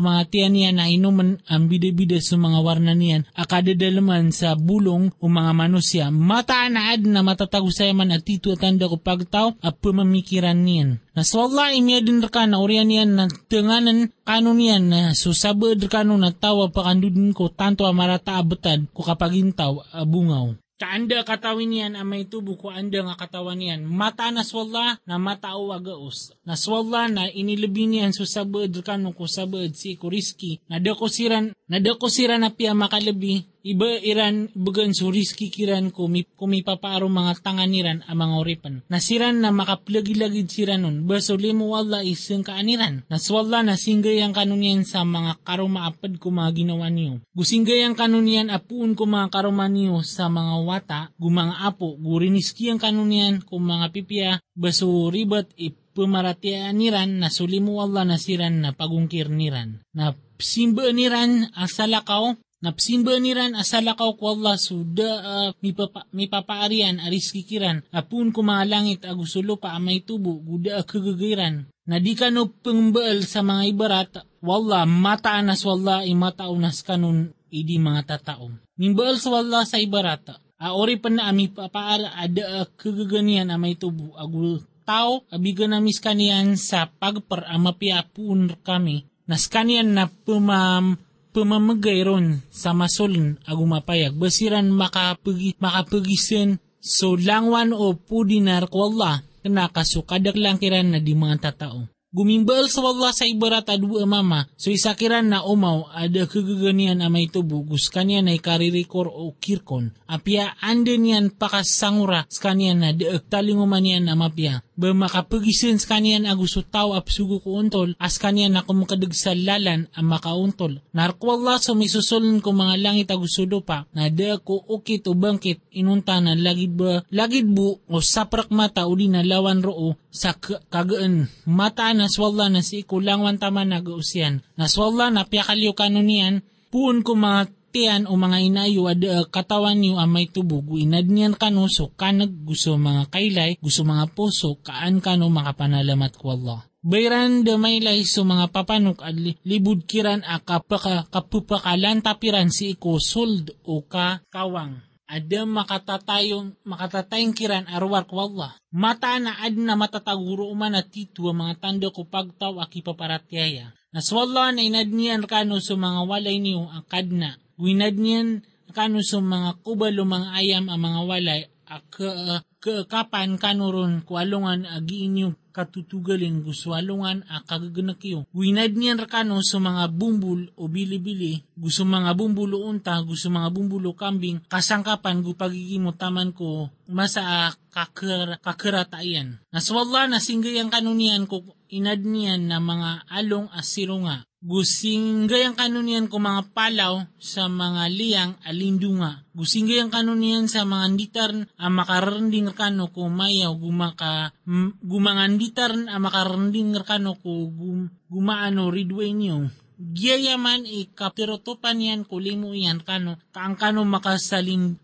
mga 0.02 0.22
tiyan 0.26 0.52
niya 0.58 0.70
na 0.74 0.90
inuman 0.90 1.38
ang 1.46 1.70
bida-bida 1.70 2.18
sa 2.18 2.34
mga 2.34 2.58
warna 2.66 2.98
niyan, 2.98 3.30
akadadalaman 3.38 4.34
sa 4.34 4.58
bulong 4.58 5.14
o 5.22 5.24
mga 5.30 5.52
manusya, 5.54 6.04
mataan 6.10 6.74
na 7.06 7.22
matatagusay 7.22 7.94
man 7.94 8.10
at 8.10 8.26
tito 8.26 8.58
tanda 8.58 8.90
ko 8.90 8.98
pagtaw 8.98 9.54
at 9.62 9.78
pumamikiran 9.78 10.66
niyan. 10.66 10.98
Na 11.14 11.22
so 11.22 11.46
Allah 11.46 11.78
imya 11.78 12.02
din 12.02 12.22
ka 12.26 12.50
na 12.50 12.58
uriyan 12.58 12.90
niyan 12.90 13.10
na 13.14 13.24
tenganan 13.46 14.10
kano 14.26 14.50
niyan 14.50 14.84
na 14.90 15.00
susabad 15.14 15.78
kano 15.90 16.18
na 16.18 16.34
tawa 16.34 16.70
pakandudin 16.74 17.34
ko 17.34 17.50
tanto 17.50 17.86
amarata 17.86 18.38
abetad 18.38 18.86
ko 18.90 19.06
kapag 19.06 19.38
intaw 19.38 19.78
abungaw. 19.94 20.58
Kaanda 20.80 21.20
katawin 21.28 21.76
yan 21.76 21.92
ang 21.92 22.08
may 22.08 22.24
tubo 22.24 22.56
ko 22.56 22.72
anda 22.72 23.04
nga 23.04 23.12
katawan 23.12 23.60
yan. 23.60 23.84
Mata 23.84 24.32
na 24.32 24.40
swalla 24.40 24.96
na 25.04 25.20
matao 25.20 25.76
agaos. 25.76 26.32
Na 26.48 26.56
swalla 26.56 27.04
na 27.04 27.28
inilabi 27.28 27.84
niyan 27.84 28.16
so 28.16 28.24
sabad 28.24 28.72
kano 28.80 29.12
ko 29.12 29.28
sabad 29.28 29.76
si 29.76 30.00
Kuriski. 30.00 30.56
Na 30.72 30.80
dako 30.80 31.12
siran, 31.12 31.52
na 31.68 31.84
dako 31.84 32.08
sira 32.08 32.40
na 32.40 32.48
piya 32.48 32.72
makalabi 32.72 33.44
iba 33.62 34.00
iran 34.00 34.48
bagan 34.56 34.96
so 34.96 35.12
risky 35.12 35.52
kiran 35.52 35.92
kumi 35.92 36.60
papaaro 36.64 37.06
mga 37.06 37.44
tangan 37.44 37.68
niran 37.68 38.00
ang 38.08 38.18
mga 38.18 38.34
oripan. 38.40 38.74
Nasiran 38.88 39.40
na 39.40 39.52
makaplagi-lagid 39.52 40.48
siran 40.48 40.84
nun, 40.84 41.04
baso 41.04 41.36
limo 41.36 41.72
wala 41.72 42.00
isang 42.04 42.44
kaaniran. 42.44 43.04
Naswala 43.12 43.60
na 43.60 43.76
singgay 43.76 44.24
ang 44.24 44.32
kanunyan 44.32 44.84
sa 44.88 45.04
mga 45.04 45.40
karumaapad 45.44 46.16
ko 46.16 46.32
mga 46.32 46.50
ginawa 46.56 46.88
niyo. 46.88 47.20
Gusinggay 47.36 47.84
ang 47.84 47.96
kanunyan 47.96 48.48
apuun 48.48 48.96
ko 48.96 49.04
mga 49.04 49.28
karuma 49.32 49.68
niyo 49.68 50.00
sa 50.04 50.32
mga 50.32 50.54
wata, 50.64 51.00
gumang 51.20 51.52
apo, 51.60 51.96
guriniski 52.00 52.72
ang 52.72 52.80
kanunyan 52.80 53.44
ko 53.44 53.60
mga 53.60 53.86
pipya, 53.92 54.30
baso 54.56 54.88
ribat 55.12 55.52
ipumaratyaan 55.56 56.76
niran 56.76 57.20
na 57.20 57.28
sulimu 57.28 57.80
Allah 57.80 58.08
nasiran 58.08 58.64
na 58.64 58.70
pagungkir 58.72 59.28
niran. 59.28 59.84
Na 59.92 60.16
simba 60.40 60.88
niran 60.88 61.52
asalakaw 61.52 62.34
Napsimba 62.60 63.16
niran 63.16 63.56
asalakaw 63.56 64.20
ko 64.20 64.36
Allah 64.36 64.60
suda 64.60 65.10
uh, 65.24 65.48
mipapa, 65.64 66.04
mipapaarian 66.12 67.00
aris 67.00 67.32
kikiran. 67.32 67.80
Apun 67.88 68.36
ko 68.36 68.44
mga 68.44 68.68
langit 68.68 69.00
agusulo 69.08 69.56
pa 69.56 69.72
amay 69.72 70.04
tubo 70.04 70.36
guda 70.36 70.84
kagagiran 70.84 71.64
na 71.88 71.96
di 71.96 72.12
ka 72.12 72.28
no 72.28 72.52
pengbaal 72.52 73.24
sa 73.24 73.40
mga 73.40 73.62
ibarat 73.64 74.12
wala 74.44 74.84
mataanas 74.84 75.64
wala 75.64 76.04
imataunas 76.04 76.84
kanun 76.84 77.32
idi 77.48 77.80
mga 77.80 78.04
tatao. 78.04 78.52
Nimbaal 78.76 79.16
sa 79.16 79.40
wala 79.40 79.64
sa 79.64 79.80
ibarat 79.80 80.28
a 80.60 80.76
ori 80.76 81.00
pa 81.00 81.08
na 81.08 81.32
ami 81.32 81.48
papaar 81.48 82.12
ada 82.12 82.68
kagaganian 82.76 83.48
amay 83.48 83.80
tubo 83.80 84.12
agul 84.20 84.60
tao 84.84 85.24
abigan 85.32 85.72
namis 85.72 85.96
kanian 85.96 86.60
sa 86.60 86.92
pagpar 86.92 87.48
amapiapun 87.48 88.52
kami. 88.60 89.08
Nas 89.24 89.48
kanian 89.48 89.96
na 89.96 90.12
pumam 90.12 91.00
pamamagay 91.30 92.02
ron 92.04 92.42
sa 92.50 92.74
masuln 92.74 93.38
agumapayag 93.46 94.14
basiran 94.18 94.68
makapagi, 94.70 95.56
makapagisin 95.62 96.58
so 96.82 97.14
langwan 97.14 97.70
o 97.70 97.94
pudinar 97.94 98.66
ko 98.66 98.90
Allah 98.92 99.22
kana 99.40 99.72
kasukadak 99.72 100.36
lang 100.36 100.60
kiran 100.60 100.92
na 100.92 101.00
di 101.00 101.16
mga 101.16 101.50
tatao. 101.50 101.88
Gumimbal 102.10 102.66
sa 102.66 102.82
Allah 102.82 103.14
sa 103.14 103.22
ibarat 103.22 103.70
adu 103.70 104.02
mama, 104.02 104.42
so 104.58 104.66
isakiran 104.74 105.30
na 105.30 105.46
umaw 105.46 105.86
ada 105.94 106.26
kagaganian 106.26 107.06
amay 107.06 107.30
tubo, 107.30 107.62
gus 107.62 107.86
kanyan 107.86 108.26
ay 108.26 108.42
karirikor 108.42 109.06
o 109.06 109.30
kirkon. 109.38 109.94
Apia 110.10 110.58
ande 110.58 110.98
niyan 110.98 111.30
pakasangura. 111.38 112.26
Sa 112.26 112.50
kanyan 112.50 112.82
na 112.82 112.90
deek 112.90 113.30
talinguman 113.30 113.78
niyan 113.78 114.10
amapia 114.10 114.58
ba 114.80 114.96
makapagisin 114.96 115.76
sa 115.76 116.00
kaniyan 116.00 116.24
agusto 116.24 116.64
tao 116.64 116.96
apsugo 116.96 117.44
ko 117.44 117.60
untol, 117.60 117.92
as 118.00 118.16
kaniyan 118.16 118.56
na 118.56 118.64
kumakadag 118.64 119.12
sa 119.12 119.36
lalan 119.36 119.92
ang 119.92 120.08
makauntol. 120.08 120.80
Narkwalla 120.96 121.60
so 121.60 121.76
misusulun 121.76 122.40
ko 122.40 122.56
mga 122.56 122.80
langit 122.80 123.12
agusudo 123.12 123.60
pa, 123.60 123.84
na 123.92 124.08
da 124.08 124.40
ko 124.40 124.64
ukit 124.64 125.04
o 125.04 125.12
bangkit, 125.12 125.60
inunta 125.76 126.16
na 126.24 126.32
lagid 126.32 126.72
ba, 126.72 127.04
lagid 127.12 127.44
bu 127.44 127.76
o 127.76 128.00
saprak 128.00 128.48
mata 128.48 128.88
di 128.88 129.12
na 129.12 129.20
lawan 129.20 129.60
roo 129.60 130.00
sa 130.08 130.32
kagaan. 130.40 131.28
Mata 131.44 131.92
na 131.92 132.08
swalla 132.08 132.48
na 132.48 132.64
si 132.64 132.80
ikulangwan 132.82 133.36
tama 133.36 133.68
na 133.68 133.84
gausyan. 133.84 134.40
Naswalla 134.56 135.12
na 135.12 135.28
piyakalyo 135.28 135.76
kanunian, 135.76 136.40
puun 136.72 137.04
ko 137.04 137.18
mga 137.18 137.59
tiyan 137.70 138.10
o 138.10 138.18
mga 138.18 138.38
inayo 138.42 138.90
ad 138.90 139.02
uh, 139.06 139.24
katawan 139.30 139.78
niyo 139.78 139.96
ang 139.96 140.10
may 140.10 140.26
tubog 140.26 140.66
inad 140.74 141.06
niyan 141.06 141.38
kano 141.38 141.70
so 141.70 141.94
kanag 141.94 142.34
gusto 142.42 142.74
mga 142.74 143.06
kaylay 143.08 143.54
gusto 143.62 143.86
mga 143.86 144.10
puso 144.10 144.58
kaan 144.60 144.98
kano 144.98 145.30
makapanalamat 145.30 146.12
ko 146.18 146.34
Allah. 146.34 146.60
Bayran 146.80 147.44
de 147.44 147.60
may 147.60 147.76
so 148.08 148.24
mga 148.24 148.56
papanok 148.56 149.04
at 149.04 149.12
libud 149.44 149.84
kiran 149.84 150.24
a 150.24 150.40
kapaka 150.40 151.04
kapupakalan 151.12 152.00
tapiran 152.00 152.48
si 152.48 152.72
iko 152.72 152.96
sold 152.96 153.52
o 153.68 153.84
ka 153.84 154.24
kawang. 154.32 154.80
Ada 155.04 155.44
makatatayong 155.44 156.64
makatatayong 156.64 157.36
kiran 157.36 157.68
arwar 157.68 158.08
ko 158.08 158.24
Allah. 158.24 158.56
Mata 158.72 159.12
na 159.20 159.36
ad 159.44 159.60
na 159.60 159.76
matataguro 159.76 160.48
uman 160.48 160.72
at 160.72 160.88
titu 160.88 161.28
mga 161.28 161.60
tanda 161.60 161.92
ko 161.92 162.08
pagtaw 162.08 162.56
aki 162.64 162.80
paparatyaya. 162.80 163.76
Naswalla 163.92 164.48
na 164.48 164.64
inad 164.64 164.88
niyan 164.88 165.28
kano 165.28 165.60
so 165.60 165.76
mga 165.76 166.08
walay 166.08 166.40
niyo 166.40 166.64
ang 166.64 166.88
kadna 166.88 167.36
Winad 167.60 168.00
niyan 168.00 168.40
kano 168.72 169.04
sa 169.04 169.20
mga 169.20 169.60
kubalo 169.60 170.08
mga 170.08 170.28
ayam 170.32 170.72
ang 170.72 170.80
mga 170.80 171.00
walay 171.04 171.42
ak 171.70 172.02
uh, 172.02 172.42
kapan 172.90 173.38
kanuron 173.38 174.02
kualungan 174.02 174.66
agi 174.66 175.06
inyo 175.06 175.38
katutugalin 175.50 176.42
guswalungan 176.46 177.26
a 177.26 177.42
kagaganakyo. 177.42 178.26
Winad 178.34 178.74
niyan 178.74 179.02
rakano 179.02 179.42
sa 179.42 179.58
mga 179.58 179.90
bumbul 179.90 180.50
o 180.54 180.70
bili-bili, 180.70 181.42
gusto 181.58 181.82
mga 181.82 182.14
bumbulo 182.14 182.62
unta, 182.70 182.98
gusto 183.02 183.28
mga 183.28 183.50
bumbulo 183.50 183.92
kambing, 183.98 184.46
kasangkapan 184.46 185.26
gu 185.26 185.34
pagigimo 185.34 185.94
taman 185.98 186.30
ko 186.30 186.70
masa 186.86 187.50
kakir, 187.70 188.38
kakiratayan. 188.42 189.42
Naswalla 189.50 190.06
na 190.06 190.22
singgay 190.22 190.58
ang 190.62 190.70
kanunian 190.70 191.26
ko 191.26 191.42
inad 191.70 192.02
niyan 192.02 192.50
na 192.50 192.58
mga 192.62 193.10
along 193.10 193.50
asiro 193.54 193.98
nga 194.06 194.26
Gusinggay 194.40 195.44
ang 195.44 195.52
kanunian 195.52 196.08
ko 196.08 196.16
mga 196.16 196.56
palaw 196.56 197.04
sa 197.20 197.52
mga 197.52 197.92
liyang 197.92 198.32
alindunga. 198.40 199.20
Gusinggay 199.36 199.84
ang 199.84 199.92
kanunian 199.92 200.48
sa 200.48 200.64
mga 200.64 200.86
nditar 200.96 201.30
ang 201.60 201.72
makaranding 201.76 202.48
kano 202.56 202.88
ko 202.88 203.12
mayaw 203.12 203.52
gumaka 203.52 204.32
gumanganditar 204.80 205.76
ang 205.76 206.00
makaranding 206.00 206.72
kano 206.80 207.20
ko 207.20 207.52
gum, 207.52 207.92
gumaano 208.08 208.72
ridway 208.72 209.12
niyo. 209.12 209.52
Giyayaman 209.76 210.64
ikapirotopan 210.64 211.76
yan 211.84 212.08
kulimo 212.08 212.56
yan 212.56 212.80
kano 212.80 213.20
kaang 213.36 213.60
kano 213.60 213.84
makasalim 213.84 214.80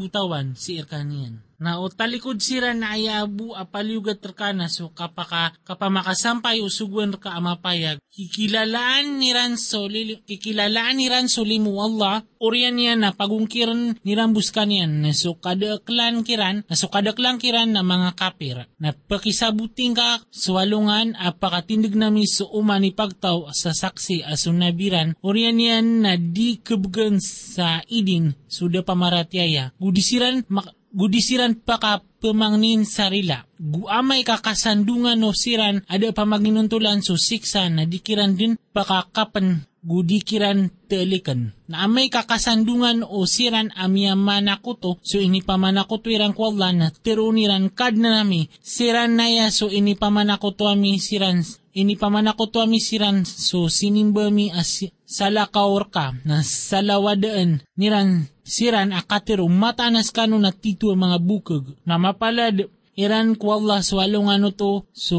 butawan 0.00 0.56
si 0.56 0.80
irkanian 0.80 1.44
na 1.62 1.78
o 1.78 1.86
talikod 1.86 2.42
sira 2.42 2.74
na 2.74 2.98
ayabu 2.98 3.54
apaliugat 3.54 4.18
terkana 4.18 4.66
so 4.66 4.90
kapaka 4.90 5.54
kapamakasampay 5.62 6.58
usuguan 6.58 7.14
ka 7.14 7.38
amapayag 7.38 8.02
kikilalaan 8.10 9.22
ni 9.22 9.30
Ranso 9.30 9.86
kikilalaan 10.26 10.98
ni 10.98 11.06
Ranso 11.06 11.46
limu 11.46 11.78
Allah 11.78 12.26
orian 12.42 12.74
niya 12.74 12.98
na 12.98 13.14
pagungkiran 13.14 14.02
ni 14.02 14.12
Rambuskan 14.12 14.68
yan 14.68 15.06
na 15.06 15.14
so 15.14 15.38
kadaklan 15.38 16.26
kiran 16.26 16.66
na 16.66 16.74
so 16.74 16.90
kadaklan 16.90 17.38
kiran 17.38 17.72
na 17.72 17.86
mga 17.86 18.18
kapir. 18.18 18.66
Na 18.82 18.92
pakisabuting 18.92 19.94
ka 19.94 20.20
swalungan 20.28 21.14
apakatindig 21.16 21.94
nami 21.94 22.26
so 22.26 22.50
umani 22.50 22.90
pagtaw 22.92 23.48
sa 23.54 23.70
saksi 23.72 24.26
asunabiran 24.26 25.14
orian 25.22 25.56
yan 25.56 25.86
na 26.04 26.18
di 26.18 26.58
kebugan 26.60 27.22
sa 27.22 27.80
idin 27.88 28.34
suda 28.50 28.84
pamaratyaya 28.84 29.72
gudisiran 29.80 30.44
mak 30.50 30.81
gudisiran 30.92 31.56
pa 31.56 31.80
ka 31.80 32.04
pemangnin 32.22 32.86
sarila. 32.86 33.42
Guamay 33.58 34.22
kakasandungan 34.22 35.18
no 35.18 35.34
siran 35.34 35.82
ada 35.90 36.12
pamaginuntulan 36.14 37.02
so 37.02 37.18
siksa 37.18 37.66
na 37.72 37.88
dikiran 37.88 38.38
din 38.38 38.54
pakakapan 38.70 39.66
gudikiran 39.82 40.70
telikan. 40.86 41.50
Na 41.66 41.84
amay 41.84 42.06
kakasandungan 42.06 43.02
o 43.02 43.26
siran 43.26 43.74
amya 43.74 44.14
manakuto 44.14 45.02
so 45.02 45.18
ini 45.18 45.42
pamanakuto 45.42 46.06
irang 46.08 46.32
kwalla 46.32 46.70
na 46.70 46.88
tiruniran 46.94 47.68
kad 47.74 47.98
na 47.98 48.22
nami 48.22 48.46
siran 48.62 49.18
naya 49.18 49.50
so 49.50 49.66
ini 49.66 49.98
pamanakuto 49.98 50.70
ami 50.70 51.02
siran 51.02 51.42
ini 51.74 51.98
pamanakuto 51.98 52.62
ami 52.62 52.78
siran 52.78 53.26
so 53.26 53.66
sinimba 53.66 54.30
mi 54.30 54.54
as 54.54 54.86
salakaor 55.02 55.90
ka 55.90 56.14
na 56.24 56.46
salawadaan 56.46 57.60
niran 57.76 58.30
siran 58.46 58.94
akatiro 58.94 59.50
matanas 59.50 60.14
kano 60.14 60.38
na 60.38 60.54
tito 60.54 60.94
mga 60.94 61.18
bukag 61.20 61.64
na 61.84 61.98
mapalad 61.98 62.70
iran 62.94 63.34
ko 63.34 63.58
Allah 63.58 63.80
swalong 63.82 64.28
ano 64.30 64.52
to 64.54 64.86
so 64.94 65.18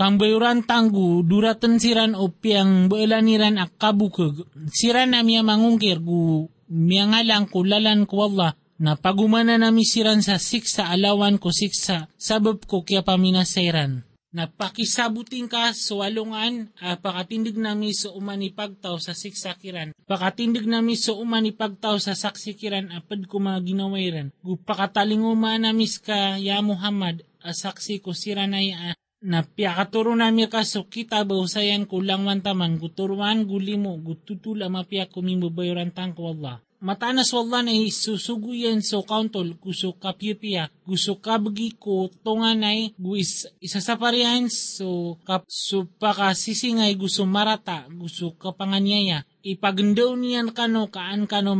kang 0.00 0.16
bayuran 0.16 0.64
tanggu 0.64 1.20
duratan 1.20 1.76
siran 1.76 2.16
o 2.16 2.32
piang 2.32 2.88
bailaniran 2.88 3.60
ak 3.60 3.76
kabukag 3.76 4.48
siran 4.72 5.12
na 5.12 5.20
mangungkir 5.20 6.00
gu 6.00 6.48
miya 6.72 7.04
kulalan 7.52 8.08
ko 8.08 8.32
Allah 8.32 8.56
na 8.80 8.96
pagumana 8.96 9.60
nami 9.60 9.84
siran 9.84 10.24
sa 10.24 10.40
siksa 10.40 10.88
alawan 10.88 11.36
ko 11.36 11.52
siksa 11.52 12.08
sabab 12.16 12.64
ko 12.64 12.80
kaya 12.80 13.04
paminasairan 13.04 14.08
na 14.30 14.46
pakisabuting 14.46 15.50
ka 15.50 15.74
sa 15.74 16.06
walungan, 16.06 16.70
uh, 16.78 16.94
pakatindig 17.02 17.58
nami 17.58 17.90
sa 17.90 18.14
umani 18.14 18.54
pagtaw 18.54 18.94
sa 19.02 19.10
siksakiran. 19.10 19.90
Pakatindig 20.06 20.70
nami 20.70 20.94
sa 20.94 21.18
umani 21.18 21.50
pagtaw 21.50 21.98
sa 21.98 22.14
saksikiran 22.14 22.94
apad 22.94 23.26
ko 23.26 23.42
mga 23.42 23.58
ginawairan. 23.66 24.30
Gupakatalinguma 24.46 25.58
namis 25.58 25.98
ka 25.98 26.38
ya 26.38 26.62
Muhammad, 26.62 27.26
uh, 27.42 27.50
saksi 27.50 27.98
ko 27.98 28.14
sira 28.14 28.46
na 28.46 28.62
uh, 28.62 28.94
na 29.20 29.44
piyakaturo 29.44 30.16
nami 30.16 30.48
ka 30.48 30.64
so 30.64 30.88
kita 30.88 31.28
bausayan 31.28 31.84
ko 31.84 32.00
lang 32.00 32.24
mantaman 32.24 32.80
guturuan 32.80 33.44
gulimo 33.44 34.00
gututula 34.00 34.72
mapiya 34.72 35.04
kumimbo 35.12 35.52
bayoran 35.52 35.92
tang 35.92 36.16
ko 36.16 36.32
Allah. 36.32 36.64
matanas 36.80 37.28
wala 37.36 37.60
na 37.60 37.76
susuguyan 37.92 38.80
so 38.80 39.04
kauntol 39.04 39.52
gusto 39.60 39.92
kapipiya 39.92 40.72
gusto 40.88 41.20
kabagi 41.20 41.76
ko 41.76 42.08
tunganay 42.24 42.96
gu 42.96 43.20
is, 43.20 43.44
isa 43.60 43.84
sa 43.84 44.00
parihan 44.00 44.48
so 44.48 45.20
kap 45.28 45.44
so 45.44 45.84
pakasisingay 46.00 46.96
gusto 46.96 47.28
marata 47.28 47.84
gusto 47.92 48.32
kapanganyaya 48.40 49.28
ipagendaw 49.44 50.16
niyan 50.16 50.56
kano 50.56 50.88
kaan 50.88 51.28
kano 51.28 51.52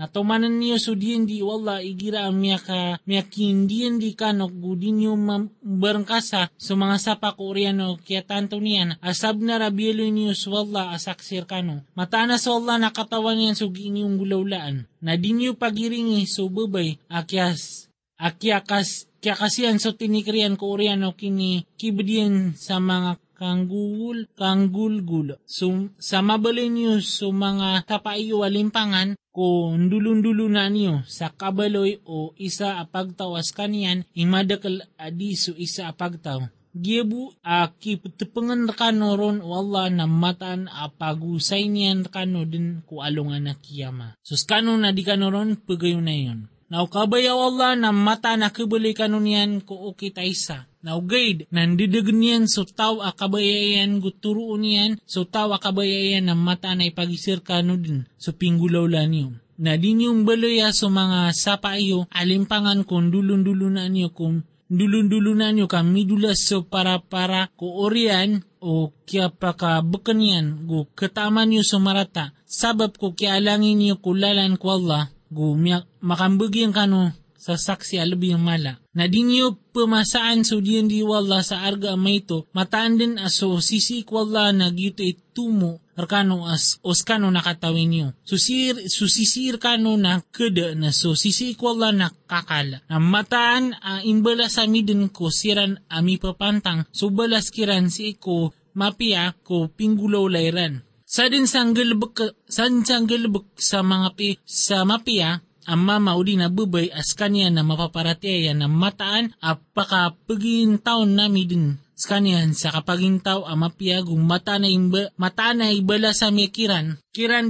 makatatadem 0.00 0.20
Natumanan 0.30 0.56
niyo 0.56 0.80
so 0.80 0.96
diyan 0.96 1.28
di 1.28 1.44
wala 1.44 1.84
igira 1.84 2.24
miya 2.32 2.56
ka 2.56 2.96
miya 3.04 3.22
kindiyan 3.28 4.00
di 4.00 4.16
kanok 4.16 4.52
gudin 4.56 4.96
niyo 4.96 5.12
berengkasa 5.60 6.48
so 6.56 6.72
mga 6.76 6.96
sapa 6.96 7.36
koreano 7.36 8.00
kaya 8.00 8.24
tanto 8.24 8.56
niyan 8.56 8.96
asab 9.04 9.44
na 9.44 9.60
rabielo 9.60 10.04
niyo 10.08 10.32
so 10.32 10.56
wala 10.56 10.96
asaksir 10.96 11.44
kano. 11.44 11.84
Matana 11.92 12.40
so 12.40 12.56
wala 12.56 12.80
nakatawan 12.80 13.36
niyan 13.36 13.56
so 13.56 13.68
giinyong 13.68 14.16
gulawlaan. 14.16 14.88
Na 15.04 15.16
di 15.20 15.36
niyo 15.36 15.56
pagiringi 15.56 16.24
so 16.24 16.48
babay 16.48 16.96
akyas 17.12 17.92
akyakas 18.16 19.08
kaya 19.20 19.36
kasiyan 19.36 19.76
so 19.76 19.92
tinikriyan 19.92 20.56
koreano 20.56 21.12
kini 21.12 21.68
kibdiyan 21.76 22.56
sa 22.56 22.80
mga 22.80 23.20
kanggul, 23.40 24.28
kanggulgul. 24.36 25.40
So, 25.48 25.88
sa 25.96 26.20
mabalin 26.20 26.76
niyo 26.76 27.00
so 27.00 27.32
mga 27.32 27.88
tapaiyo 27.88 28.44
alimpangan, 28.44 29.16
ko 29.40 29.72
ndulundulo 29.72 30.52
na 30.52 30.68
niyo 30.68 31.00
sa 31.08 31.32
kabaloy 31.32 31.96
o 32.04 32.36
isa 32.36 32.76
apagtawas 32.76 33.56
kaniyan 33.56 34.04
imadakal 34.12 34.84
adi 35.00 35.32
so 35.32 35.56
isa 35.56 35.88
apagtaw. 35.88 36.44
Gibu 36.76 37.32
a 37.40 37.72
kiptepengan 37.72 38.68
kano 38.76 39.16
ron 39.16 39.40
wala 39.40 39.88
na 39.88 40.04
matan 40.04 40.68
apagusay 40.68 41.72
niyan 41.72 42.04
kano 42.12 42.44
din 42.44 42.84
ku 42.84 43.00
alungan 43.00 43.48
na 43.48 43.56
kiyama. 43.56 44.12
Sus 44.20 44.44
kano 44.44 44.76
na 44.76 44.92
di 44.92 45.08
kano 45.08 45.32
ron 45.32 45.56
pagayo 45.56 46.04
na 46.04 46.12
yun. 46.12 46.44
Now 46.68 46.84
kabayaw 46.92 47.40
Allah 47.50 47.80
na 47.80 47.96
mata 47.96 48.36
na 48.36 48.52
kibuli 48.52 48.92
kano 48.92 49.24
niyan 49.24 49.64
ko 49.64 49.88
ukita 49.88 50.20
isa. 50.20 50.69
Now 50.80 51.04
guide, 51.04 51.44
nandidag 51.52 52.08
niyan 52.08 52.48
so 52.48 52.64
taw 52.64 53.04
akabayayan 53.04 54.00
guturo 54.00 54.56
niyan 54.56 54.96
so 55.04 55.28
taw 55.28 55.52
akabayayan 55.52 56.24
na 56.24 56.32
mata 56.32 56.72
na 56.72 56.88
ipagisir 56.88 57.44
kano 57.44 57.76
din 57.76 58.08
so 58.16 58.32
pinggulaw 58.32 58.88
lang 58.88 59.12
niyo. 59.12 59.28
Na 59.60 59.76
din 59.76 60.08
yung 60.08 60.24
balaya 60.24 60.72
so 60.72 60.88
mga 60.88 61.36
sapa 61.36 61.76
iyo 61.76 62.08
alimpangan 62.08 62.88
kung 62.88 63.12
dulun-dulo 63.12 63.68
na 63.68 63.92
niyo 63.92 64.08
kung 64.16 64.40
dulun-dulo 64.72 65.36
na 65.36 65.52
niyo 65.52 65.68
kami 65.68 66.08
dulas 66.08 66.48
so 66.48 66.64
para-para 66.64 67.52
ko 67.60 67.84
orian 67.84 68.40
o 68.64 68.88
kya 69.04 69.28
pa 69.28 69.52
ka 69.52 69.84
bukanyan 69.84 70.64
go 70.64 70.88
kataman 70.96 71.52
niyo 71.52 71.60
so 71.60 71.76
marata 71.76 72.32
sabab 72.48 72.96
ko 72.96 73.12
kya 73.12 73.36
alangin 73.36 73.76
niyo 73.76 74.00
kulalan 74.00 74.56
ko 74.56 74.80
Allah 74.80 75.12
go 75.28 75.58
makambugyan 76.00 76.72
kano 76.72 77.12
sa 77.40 77.56
saksi 77.56 77.96
yung 78.04 78.44
mala. 78.44 78.76
Na 78.92 79.08
di 79.08 79.24
niyo 79.24 79.56
pumasaan 79.72 80.44
so 80.44 80.60
diyan 80.60 80.92
di 80.92 81.00
wala 81.00 81.40
sa 81.40 81.64
arga 81.64 81.96
may 81.96 82.20
to, 82.20 82.44
mataan 82.52 83.00
din 83.00 83.16
aso 83.16 83.56
sisik 83.64 84.12
wala 84.12 84.52
na 84.52 84.68
gito 84.68 85.00
itumo 85.00 85.80
arkano 85.96 86.44
as 86.48 86.76
oskano 86.84 87.32
nakatawin 87.32 87.88
niyo. 87.88 88.08
Susir, 88.24 88.76
susisir 88.92 89.56
kano 89.56 89.96
na 89.96 90.20
kada 90.32 90.76
na 90.76 90.92
so 90.92 91.16
sisik 91.16 91.56
wala 91.64 91.96
na 91.96 92.12
kakala. 92.28 92.84
Na 92.92 93.00
mataan 93.00 93.72
uh, 93.72 94.04
imbala 94.04 94.52
sa 94.52 94.68
midin 94.68 95.08
ko 95.08 95.32
siran 95.32 95.80
ami 95.88 96.20
papantang 96.20 96.84
so 96.92 97.08
balas 97.08 97.48
kiran 97.48 97.88
si 97.88 98.20
ko 98.20 98.52
mapia 98.76 99.32
ko 99.44 99.72
pinggulaw 99.72 100.28
layran. 100.28 100.84
Sa 101.10 101.26
din 101.26 101.50
sanggalbek, 101.50 102.46
san 102.46 102.86
sanggalbek 102.86 103.58
sa 103.58 103.82
mga 103.82 104.14
pi, 104.14 104.38
sa 104.46 104.86
mapia, 104.86 105.42
ang 105.68 105.82
mama 105.84 106.16
udi 106.16 106.38
na 106.38 106.48
bubay 106.48 106.88
as 106.92 107.12
kanya 107.12 107.50
na 107.50 107.66
mapaparatiya 107.66 108.56
na 108.56 108.68
mataan 108.68 109.34
apaka 109.42 110.16
pagin 110.24 110.80
taon 110.80 111.16
nami 111.16 111.44
din 111.44 111.80
kanyan 112.04 112.56
sa 112.56 112.72
kapagin 112.72 113.20
tao 113.20 113.44
ang 113.44 113.66
mapiyagong 113.66 114.24
mata 114.24 114.56
na, 114.56 114.68
imba, 114.68 115.12
mata 115.20 115.52
na 115.52 115.68
ibala 115.68 116.16
sa 116.16 116.32
miya 116.32 116.48
kiran, 116.48 116.96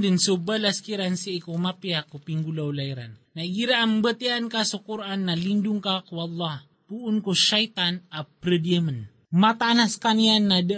din 0.01 0.17
so 0.19 0.35
balas 0.35 0.83
kiran 0.83 1.15
si 1.15 1.39
iko 1.39 1.55
mapiya 1.55 2.03
ko 2.07 2.19
pinggulaw 2.19 2.71
layran. 2.73 3.15
Naigira 3.31 3.79
ang 3.79 4.03
batian 4.03 4.51
ka 4.51 4.67
sa 4.67 4.83
Quran 4.83 5.31
na 5.31 5.39
lindung 5.39 5.79
ka 5.79 6.03
ko 6.03 6.27
Allah, 6.27 6.67
puun 6.91 7.23
ko 7.23 7.31
syaitan 7.31 8.03
a 8.11 8.27
prediemen. 8.27 9.07
Matanas 9.31 9.95
kanyan 9.95 10.51
na 10.51 10.59
de 10.59 10.75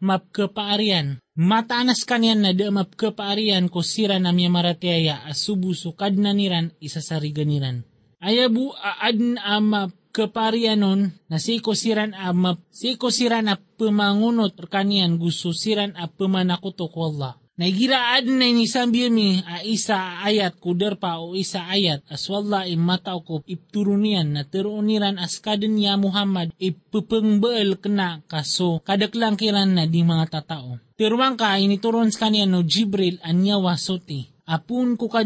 mapkapaarian, 0.00 1.20
Matanas 1.34 2.06
kanyan 2.06 2.46
na 2.46 2.54
de 2.54 2.70
mapkapaarian 2.70 3.66
ko 3.66 3.82
sira 3.82 4.22
na 4.22 4.30
miya 4.30 4.54
maratiaya 4.54 5.26
asubu 5.26 5.74
sukad 5.74 6.14
na 6.14 6.30
niran 6.30 6.70
isasariganiran. 6.78 7.82
Ayabu 8.22 8.70
aadn 8.78 9.42
ama 9.42 9.90
kaparianon 10.14 11.10
na 11.26 11.42
si 11.42 11.58
siran 11.58 12.14
a 12.14 12.30
map, 12.30 12.62
si 12.70 12.94
siran 12.94 13.50
a 13.50 13.58
pemangunot 13.58 14.54
kanian 14.70 15.18
gusto 15.18 15.50
siran 15.50 15.98
a 15.98 16.06
pemanakuto 16.06 16.86
ko 16.86 17.10
Allah. 17.10 17.34
Naigiraan 17.54 18.34
na 18.34 18.50
ni 18.50 18.66
mi 19.14 19.38
a 19.46 19.62
isa 19.62 20.18
ayat 20.26 20.58
kuder 20.58 20.98
pa 20.98 21.22
o 21.22 21.38
isa 21.38 21.62
ayat 21.70 22.02
aswalla 22.10 22.66
imataw 22.66 23.22
ko 23.22 23.46
ipturunian 23.46 24.34
na 24.34 24.42
teruniran 24.42 25.22
as 25.22 25.38
kadin 25.38 25.78
ya 25.78 25.94
Muhammad 25.94 26.50
ipupengbel 26.58 27.78
kena 27.78 28.26
kaso 28.26 28.82
kadaklang 28.82 29.38
kiran 29.38 29.70
na 29.70 29.86
di 29.86 30.02
mga 30.02 30.34
tatao. 30.34 30.82
Tiruang 30.98 31.38
ka 31.38 31.54
inituron 31.54 32.10
sa 32.10 32.26
kanya 32.26 32.42
no 32.42 32.66
Jibril 32.66 33.22
anyawa 33.22 33.78
soti 33.78 34.33
apun 34.44 35.00
ko 35.00 35.08
ka 35.08 35.24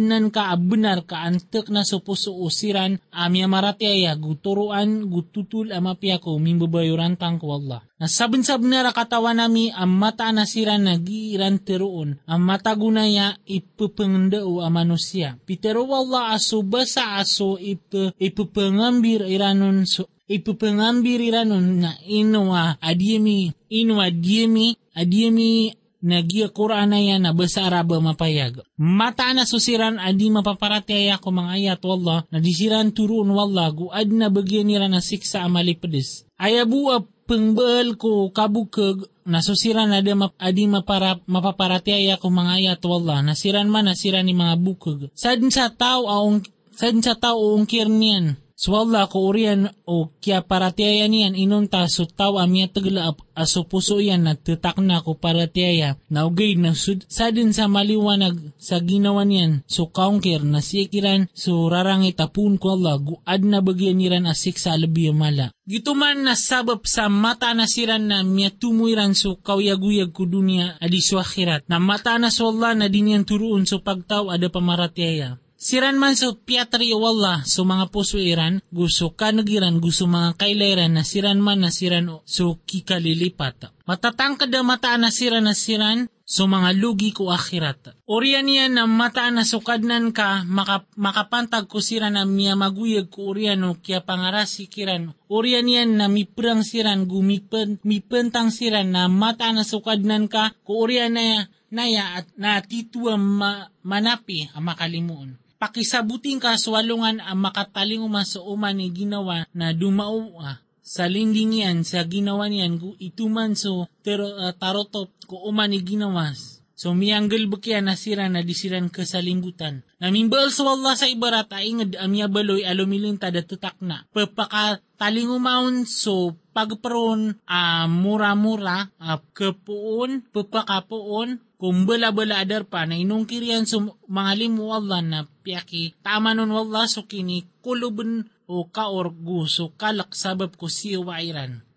benar 0.56 1.02
ka 1.02 1.26
antek 1.26 1.68
na 1.74 1.82
supuso 1.82 2.30
usiran 2.38 3.02
amya 3.10 3.50
maratiaya 3.50 4.14
guturuan 4.14 5.10
gututul 5.10 5.74
amapya 5.74 6.22
ko 6.22 6.38
mimbabayuran 6.38 7.18
tang 7.18 7.42
ko 7.42 7.58
Allah. 7.58 7.82
Nasabin-sabin 7.98 8.70
na 8.70 8.94
katawan 8.94 9.42
nami 9.42 9.74
ang 9.74 9.90
mata 9.90 10.30
nasiran 10.30 10.86
na 10.86 10.94
giiran 11.02 11.58
teroon 11.58 12.22
ang 12.30 12.40
mata 12.46 12.70
gunaya 12.78 13.34
ipupengdao 13.42 14.62
ang 14.62 14.70
manusia. 14.70 15.34
Pitero 15.42 15.82
Allah 15.90 16.38
aso 16.38 16.62
basa 16.62 17.18
aso 17.18 17.58
ipu, 17.58 18.14
ipupengambir 18.22 19.26
iranon 19.26 19.82
so 19.82 20.06
ipupengambir 20.28 21.18
iranon 21.24 21.82
na 21.82 21.90
inwa 22.04 22.76
adiemi 22.84 23.50
inwa 23.72 24.12
diemi 24.12 24.76
adiemi 24.94 25.72
nagia 26.08 26.48
Quran 26.48 26.88
na 26.88 26.98
yan 27.04 27.28
na 27.28 27.36
basa 27.36 27.68
araba 27.68 28.00
mapayag. 28.00 28.64
Mata 28.80 29.28
na 29.36 29.44
susiran 29.44 30.00
adi 30.00 30.32
mapaparataya 30.32 31.20
ko 31.20 31.28
mga 31.28 31.50
ayat 31.60 31.80
wallah 31.84 32.24
na 32.32 32.40
disiran 32.40 32.96
turun 32.96 33.28
wallah 33.28 33.68
guad 33.76 34.08
na 34.08 34.32
bagyan 34.32 34.72
nila 34.72 34.88
na 34.88 35.04
siksa 35.04 35.44
amali 35.44 35.76
pedis. 35.76 36.24
Ayabu 36.40 36.88
pengbel 37.28 38.00
ko 38.00 38.32
kabukag 38.32 39.04
nasusiran 39.28 39.92
na 39.92 40.00
map, 40.16 40.32
adi 40.40 40.64
mapara, 40.64 41.20
mapaparataya 41.28 42.16
ko 42.16 42.32
mga 42.32 42.52
ayat 42.64 42.80
wallah 42.88 43.20
nasiran 43.20 43.68
man 43.68 43.92
nasiran 43.92 44.24
ni 44.24 44.32
mga 44.32 44.56
bukag. 44.56 45.12
Sadin 45.12 45.52
sa 45.52 45.68
tao 45.68 46.08
aong 46.08 46.40
sadin 46.72 47.04
sa 47.04 47.20
tao 47.20 47.52
ungkir 47.52 47.92
niyan 47.92 48.47
Swalla 48.58 49.06
ko 49.06 49.30
urian 49.30 49.70
o 49.86 50.10
kya 50.18 50.42
paratiaya 50.42 51.06
niyan 51.06 51.38
inunta 51.38 51.86
so 51.86 52.10
taw 52.10 52.42
amya 52.42 52.66
tagla 52.66 53.14
aso 53.38 53.62
puso 53.70 54.02
yan 54.02 54.26
na 54.26 54.34
titak 54.34 54.82
na 54.82 54.98
ko 54.98 55.14
paratiaya 55.14 55.94
na 56.10 56.26
ugay 56.26 56.58
na 56.58 56.74
sud, 56.74 57.06
sadin 57.06 57.54
sa 57.54 57.70
maliwanag 57.70 58.34
sa 58.58 58.82
ginawa 58.82 59.22
niyan 59.22 59.62
so 59.70 59.86
kaungkir 59.86 60.42
na 60.42 60.58
sikiran 60.58 61.30
so 61.38 61.70
rarangit 61.70 62.18
apun 62.18 62.58
ko 62.58 62.74
Allah 62.74 62.98
guad 62.98 63.46
na 63.46 63.62
bagyan 63.62 63.94
niran 64.02 64.26
asik 64.26 64.58
sa 64.58 64.74
alabiya 64.74 65.14
mala. 65.14 65.54
Gituman 65.62 66.26
na 66.26 66.34
sabab 66.34 66.82
sa 66.82 67.06
mata 67.06 67.54
na 67.54 67.70
siran 67.70 68.10
na 68.10 68.26
miya 68.26 68.50
tumuiran 68.50 69.14
so 69.14 69.38
kawyaguyag 69.38 70.10
ko 70.10 70.26
dunia 70.26 70.74
adi 70.82 70.98
so 70.98 71.22
akhirat 71.22 71.62
na 71.70 71.78
mata 71.78 72.18
na 72.18 72.34
so 72.34 72.50
Allah 72.50 72.74
na 72.74 72.90
dinyan 72.90 73.22
turuon 73.22 73.70
so 73.70 73.78
pagtaw 73.78 74.34
ada 74.34 74.50
pamaratiaya. 74.50 75.38
Siran 75.58 75.98
man 75.98 76.14
sa 76.14 76.30
piatri 76.38 76.94
wala 76.94 77.42
so 77.42 77.66
mga 77.66 77.90
puso 77.90 78.14
iran, 78.14 78.62
gusto 78.70 79.10
kanagiran, 79.10 79.82
gusto 79.82 80.06
mga 80.06 80.38
kailairan 80.38 80.94
na 80.94 81.02
siran 81.02 81.42
man 81.42 81.66
na 81.66 81.74
siran 81.74 82.22
so 82.22 82.62
kikalilipat. 82.62 83.74
Matatangkad 83.82 84.54
ang 84.54 84.70
mataan 84.70 85.02
na 85.02 85.10
siran 85.10 85.50
na 85.50 85.58
siran, 85.58 86.06
so 86.22 86.46
mga 86.46 86.78
lugi 86.78 87.10
ko 87.10 87.34
akhirat. 87.34 88.06
Oriyan 88.06 88.46
niya 88.46 88.70
na 88.70 88.86
mataan 88.86 89.42
na 89.42 89.42
sukadnan 89.42 90.14
ka, 90.14 90.46
maka, 90.46 90.86
makapantag 90.94 91.66
ko 91.66 91.82
siran 91.82 92.14
na 92.14 92.22
miya 92.22 92.54
maguyag 92.54 93.10
ko 93.10 93.34
oriyan 93.34 93.66
o 93.66 93.82
kaya 93.82 94.06
pangarasi 94.06 94.70
kiran. 94.70 95.10
Oriyan 95.26 95.66
niya 95.66 95.82
na 95.90 96.06
miprang 96.06 96.62
siran, 96.62 97.10
gumipen, 97.10 97.82
mipentang 97.82 98.54
siran 98.54 98.94
na 98.94 99.10
mataan 99.10 99.58
na 99.58 99.66
sukadnan 99.66 100.30
ka, 100.30 100.54
ko 100.62 100.86
oriyan 100.86 101.18
na 101.18 101.50
naya 101.74 102.22
at 102.22 102.30
natituwa 102.38 103.18
ma, 103.18 103.50
manapi 103.82 104.54
ang 104.54 104.62
makalimuon 104.62 105.47
pakisabuting 105.58 106.38
kaswalungan 106.38 107.18
ang 107.18 107.38
makatalinguman 107.42 108.24
sa 108.24 108.40
uman 108.42 108.78
ni 108.78 108.88
ginawa 108.94 109.44
na 109.52 109.74
dumao 109.74 110.38
ah, 110.40 110.62
sa 110.80 111.04
lindingian 111.04 111.84
sa 111.84 112.06
ginawa 112.08 112.48
niyan 112.48 112.80
ituman 112.96 113.52
so 113.52 113.90
ter, 114.00 114.22
uh, 114.24 114.56
tarotop 114.56 115.12
ko 115.28 115.44
uman 115.50 115.68
ni 115.68 115.84
ginawa 115.84 116.32
So 116.78 116.94
miyanggel 116.94 117.50
bakya 117.50 117.82
nasiran 117.82 118.38
na 118.38 118.46
disiran 118.46 118.86
kasalimbutan. 118.86 119.82
Namimbal 119.98 120.54
sa 120.54 120.62
Allah 120.62 120.94
sa 120.94 121.10
ibarat 121.10 121.50
ay 121.50 121.74
ingad 121.74 121.98
amya 121.98 122.30
baloy 122.30 122.62
alumilin 122.62 123.18
tada 123.18 123.42
tutak 123.42 123.74
na. 123.82 124.06
Pagpaka 124.14 124.78
talingumaon 124.94 125.90
so 125.90 126.38
pagparon 126.54 127.34
uh, 127.50 127.86
mura-mura 127.90 128.94
uh, 129.02 129.18
kepuon, 129.34 130.22
pagpakapuon, 130.30 131.42
kung 131.58 131.90
bala-bala 131.90 132.38
adar 132.38 132.64
pa 132.70 132.86
na 132.86 132.94
inungkirian 132.94 133.66
sa 133.66 133.82
mga 134.06 134.32
limu 134.38 134.70
Allah 134.70 135.02
na 135.02 135.18
piyaki 135.42 135.98
tama 136.06 136.30
nun 136.32 136.54
wallah 136.54 136.86
so 136.86 137.04
kini 137.10 137.50
kulubun 137.60 138.30
o 138.48 138.64
kaor 138.64 139.12
guso 139.12 139.76
kalak 139.76 140.16
sabab 140.16 140.56
ko. 140.56 140.72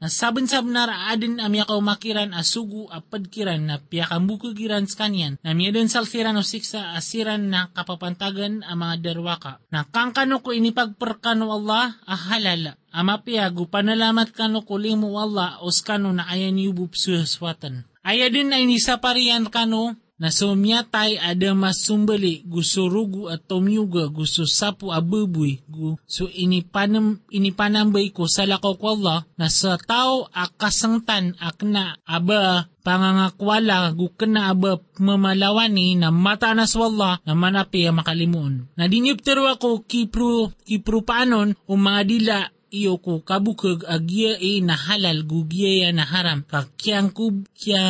Nasaban 0.01 0.47
sab 0.49 0.65
na 0.65 0.87
raadin 0.89 1.37
amya 1.37 1.67
ka 1.67 1.77
umakiran 1.77 2.33
asugu 2.33 2.89
apad 2.89 3.27
kiran 3.29 3.69
na 3.69 3.77
piyakambuko 3.77 4.55
giran 4.55 4.89
sa 4.89 5.05
kanyan 5.05 5.37
na 5.45 5.53
miyadan 5.53 5.91
salkiran 5.91 6.39
o 6.39 6.41
siksa 6.41 6.97
asiran 6.97 7.51
na 7.51 7.69
kapapantagan 7.75 8.65
ang 8.65 8.81
mga 8.81 8.95
darwaka. 9.03 9.61
Na 9.69 9.85
kangkano 9.85 10.41
ko 10.41 10.55
inipagperkano 10.55 11.53
Allah 11.53 12.01
ahalala. 12.07 12.80
Ama 12.91 13.23
piyago 13.23 13.71
panalamat 13.71 14.35
kano 14.35 14.67
ko 14.67 14.75
limu 14.75 15.15
Allah 15.15 15.63
oskano 15.63 16.11
na 16.11 16.27
ayan 16.27 16.59
yubub 16.59 16.91
suhaswatan. 16.91 17.87
Aya 18.03 18.27
din 18.27 18.51
ay 18.51 18.67
nisaparian 18.67 19.47
kano 19.47 19.95
na 20.21 20.29
sumyatay 20.29 21.17
ada 21.17 21.57
masumbali 21.57 22.45
gusto 22.45 22.85
rugu 22.85 23.25
at 23.25 23.41
tomyuga 23.49 24.05
gusto 24.05 24.45
sapu 24.45 24.93
abubuy 24.93 25.65
gusto 25.65 26.29
inipanam, 26.29 27.17
inipanambay 27.33 28.13
ko 28.13 28.29
sa 28.29 28.45
lakaw 28.45 28.77
ko 28.77 28.85
Allah 29.01 29.25
na 29.33 29.49
sa 29.49 29.81
tao 29.81 30.29
akasangtan 30.29 31.33
akna 31.41 31.97
aba 32.05 32.69
pangangakwala 32.85 33.97
gukena 33.97 34.53
aba 34.53 34.77
mamalawani 35.01 35.97
na 35.97 36.13
mata 36.13 36.53
na 36.53 36.69
swalla 36.69 37.17
na 37.25 37.33
manapi 37.33 37.89
makalimuon. 37.89 38.69
Na 38.77 38.85
diniptero 38.85 39.49
ako 39.49 39.89
kipro, 39.89 40.53
kipro 40.61 41.01
panon 41.01 41.57
o 41.65 41.73
mga 41.73 42.01
dila 42.05 42.37
iyo 42.71 42.97
ko 43.03 43.19
kabukag 43.19 43.83
agya 43.85 44.39
e 44.39 44.63
na 44.63 44.79
halal 44.79 45.27
gugya 45.27 45.91
na 45.91 46.07
haram 46.07 46.39
kakyang 46.47 47.11
kub 47.11 47.43
kya 47.59 47.83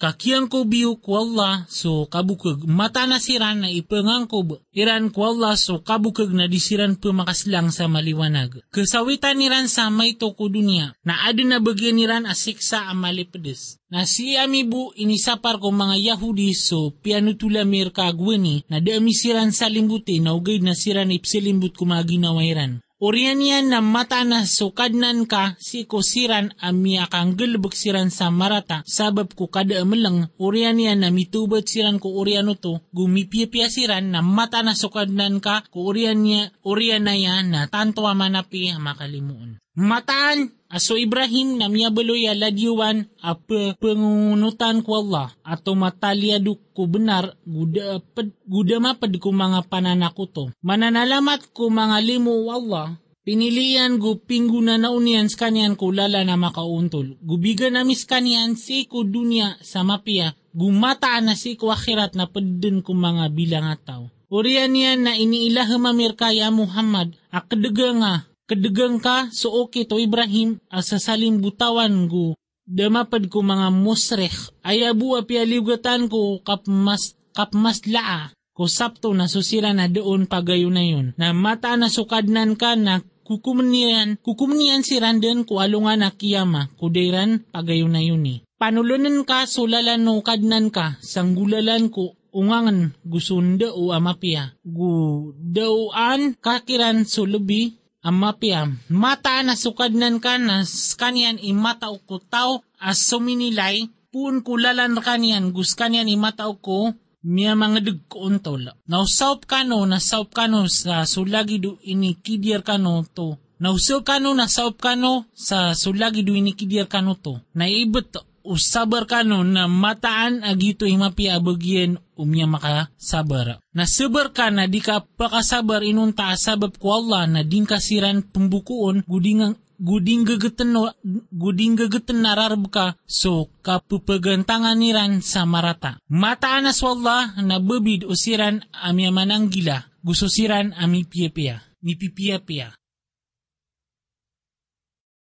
kakiyang 0.00 0.48
ko 0.48 0.64
biyu 0.64 0.96
ko 0.96 1.20
Allah 1.20 1.68
so 1.68 2.08
kabukag 2.08 2.64
mata 2.64 3.04
na 3.04 3.20
siran 3.20 3.60
na 3.60 3.68
ipangang 3.68 4.24
ko 4.24 4.40
iran 4.72 5.12
ko 5.12 5.36
Allah 5.36 5.60
so 5.60 5.84
kabukag 5.84 6.32
na 6.32 6.48
disiran 6.48 6.96
pumakaslang 6.96 7.68
sa 7.68 7.84
maliwanag. 7.84 8.64
Kasawitan 8.72 9.36
niran 9.36 9.68
sa 9.68 9.92
may 9.92 10.16
to 10.16 10.32
ko 10.32 10.48
dunia 10.48 10.96
na 11.04 11.28
adin 11.28 11.52
na 11.52 11.60
bagyan 11.60 12.00
niran 12.00 12.24
asiksa 12.24 12.88
ang 12.88 13.04
malipedes. 13.04 13.76
Na 13.92 14.08
si 14.08 14.40
amibu 14.40 14.96
inisapar 14.96 15.60
ko 15.60 15.68
mga 15.68 16.16
Yahudi 16.16 16.56
so 16.56 16.96
pianutula 17.04 17.68
mir 17.68 17.92
kagwani 17.92 18.64
na 18.72 18.80
dami 18.80 19.12
siran 19.12 19.52
sa 19.52 19.68
limbuti 19.68 20.16
na 20.24 20.32
ugay 20.32 20.64
na 20.64 20.72
siran 20.72 21.12
ipsilimbut 21.12 21.76
ginawairan. 21.76 22.80
Urian 23.00 23.40
yan 23.40 23.72
na 23.72 23.80
mata 23.80 24.28
na 24.28 24.44
sukadnan 24.44 25.24
ka 25.24 25.56
si 25.56 25.88
kusiran 25.88 26.52
amya 26.60 27.08
kang 27.08 27.32
galbuk 27.32 27.72
siran 27.72 28.12
sa 28.12 28.28
marata 28.28 28.84
sabab 28.84 29.32
ko 29.32 29.48
kada 29.48 29.80
amalang 29.80 30.28
urian 30.36 30.76
yan 30.76 31.00
na 31.00 31.08
mitubat 31.08 31.64
siran 31.64 31.96
ko 31.96 32.12
urian 32.20 32.52
to 32.60 32.84
gumipiyapya 32.92 33.72
siran 33.72 34.12
na 34.12 34.20
mata 34.20 34.60
na 34.60 34.76
sukadnan 34.76 35.40
ka 35.40 35.64
ko 35.72 35.88
urian 35.88 36.20
niya 36.20 36.52
urian 36.60 37.08
na 37.08 37.16
na 37.40 37.72
tanto 37.72 38.04
manapi 38.04 38.76
makalimuon. 38.76 39.56
Mataan 39.80 40.52
aso 40.68 41.00
Ibrahim 41.00 41.56
na 41.56 41.72
miyabaloy 41.72 42.28
aladyuan 42.28 43.08
a 43.24 43.32
pengunutan 43.80 44.84
ko 44.84 45.00
Allah 45.00 45.32
ato 45.40 45.72
matalyaduk 45.72 46.76
ko 46.76 46.84
benar 46.84 47.32
guda, 47.48 48.04
ped, 48.12 48.36
guda 48.44 48.76
mapad 48.76 49.16
ko 49.16 49.32
mga 49.32 49.72
pananako 49.72 50.28
to. 50.28 50.44
Mananalamat 50.60 51.48
ko 51.56 51.72
mga 51.72 51.96
limu 52.04 52.52
Allah 52.52 53.00
Pinilian 53.20 54.00
gu 54.00 54.16
pinggu 54.24 54.64
na 54.64 54.80
naunian 54.80 55.28
sa 55.28 55.46
kanyan 55.46 55.76
ko 55.76 55.92
lala 55.92 56.24
na 56.24 56.40
makauntol. 56.40 57.20
Gubiga 57.20 57.68
na 57.68 57.84
mis 57.84 58.08
kanyan 58.08 58.56
si 58.56 58.88
ko 58.88 59.04
dunya 59.04 59.60
sa 59.60 59.84
mapia. 59.84 60.32
Gumataan 60.56 61.28
na 61.28 61.34
si 61.36 61.52
ko 61.54 61.68
akhirat 61.68 62.16
na 62.16 62.32
padden 62.32 62.80
ko 62.80 62.96
mga 62.96 63.28
bilang 63.36 63.68
ataw. 63.68 64.08
Urian 64.32 64.72
na 65.04 65.12
iniilah 65.12 65.68
mamir 65.76 66.16
kaya 66.16 66.48
Muhammad. 66.48 67.12
Akadaga 67.28 67.88
nga 67.98 68.12
Kadagang 68.50 68.98
ka, 68.98 69.30
so 69.30 69.54
okay 69.62 69.86
to 69.86 69.94
Ibrahim, 70.02 70.58
asa 70.66 70.98
saling 70.98 71.38
butawan 71.38 72.10
ko, 72.10 72.34
damapad 72.66 73.30
ko 73.30 73.46
mga 73.46 73.70
musrek, 73.70 74.34
ay 74.66 74.90
abu 74.90 75.14
apialiugatan 75.14 76.10
ko 76.10 76.42
kapmas, 76.42 77.14
kapmas 77.30 77.86
laa, 77.86 78.34
ko 78.50 78.66
sapto 78.66 79.14
na 79.14 79.30
susira 79.30 79.70
na 79.70 79.86
doon 79.86 80.26
pagayo 80.26 80.66
na 80.66 80.82
yun, 80.82 81.14
na 81.14 81.30
mata 81.30 81.78
na 81.78 81.86
sukadnan 81.86 82.58
ka 82.58 82.74
na 82.74 83.06
kukumnian, 83.22 84.18
kukumnian 84.18 84.82
si 84.82 84.98
Randen 84.98 85.46
ko 85.46 85.62
alungan 85.62 86.02
na 86.02 86.10
kiyama, 86.10 86.74
kudairan 86.74 87.46
pagayo 87.54 87.86
na 87.86 88.02
yun 88.02 88.26
eh. 88.26 88.42
Panulunan 88.58 89.22
ka, 89.22 89.46
sulalan 89.46 90.02
no 90.02 90.18
kadnan 90.26 90.74
ka, 90.74 90.98
sanggulalan 90.98 91.86
ko, 91.86 92.18
ungangan 92.34 92.94
gusunda 93.06 93.70
o 93.74 93.94
amapia. 93.94 94.58
Gu 94.66 94.90
dauan 95.38 96.34
kakiran 96.38 97.06
sulubi 97.06 97.79
amapia 98.02 98.68
mata 98.88 99.42
na 99.44 99.54
sukadnan 99.56 100.20
ka 100.24 100.40
na 100.40 100.64
kanyan 101.00 101.36
imata 101.40 101.88
ko 102.08 102.16
tao 102.32 102.64
as 102.80 102.98
suminilay 103.08 103.88
pun 104.12 104.40
kulalan 104.46 104.96
kanyan 105.00 105.52
gus 105.54 105.76
kanyan 105.78 106.08
imata 106.08 106.48
ko 106.64 106.96
miya 107.20 107.52
mga 107.52 107.80
dug 107.84 108.00
ko 108.08 108.16
untol. 108.28 108.72
Nausaup 108.88 109.44
kano 109.44 109.84
na 109.84 110.00
saup 110.00 110.32
kano 110.32 110.64
sa 110.68 111.04
sulagi 111.04 111.60
do 111.60 111.76
ini 111.84 112.16
kidyar 112.16 112.64
kano 112.64 113.04
to. 113.04 113.36
Nausaup 113.60 114.08
kano 114.08 114.32
na 114.32 114.48
saup 114.48 114.80
kano 114.80 115.28
sa 115.36 115.76
sulagi 115.76 116.24
do 116.24 116.32
ini 116.32 116.56
kidyar 116.56 116.88
kano 116.88 117.12
to. 117.20 117.44
Naibot 117.52 118.08
usabar 118.44 119.04
kano 119.06 119.44
na 119.44 119.68
mataan 119.68 120.44
agito 120.44 120.88
imapi 120.88 121.28
abagyan 121.28 122.00
umya 122.16 122.46
makasabar. 122.48 123.60
Nasabar 123.72 124.32
ka 124.32 124.52
na 124.52 124.68
di 124.68 124.80
ka 124.84 125.04
pakasabar 125.04 125.80
inunta 125.84 126.32
sabab 126.36 126.76
ko 126.76 127.00
Allah 127.00 127.24
na 127.28 127.40
din 127.44 127.64
kasiran 127.64 128.24
pembukuon 128.24 129.04
gudingang 129.08 129.56
guding 129.80 130.28
gagatan 130.28 130.76
no, 130.76 130.92
guding 131.32 131.72
gagatan 131.72 132.20
nararab 132.20 132.68
ka 132.68 133.00
so 133.08 133.48
kapupagantangan 133.64 134.76
niran 134.76 135.24
sa 135.24 135.48
marata. 135.48 135.96
Mataan 136.12 136.68
na 136.68 136.72
swalla 136.76 137.32
na 137.40 137.56
bubid 137.56 138.04
usiran 138.04 138.60
amya 138.76 139.08
mananggila 139.08 139.88
gusto 140.04 140.28
siran 140.28 140.72
ami 140.76 141.04
piya-piya. 141.04 141.60
Ni 141.80 141.96
pipiya-piya. 141.96 142.76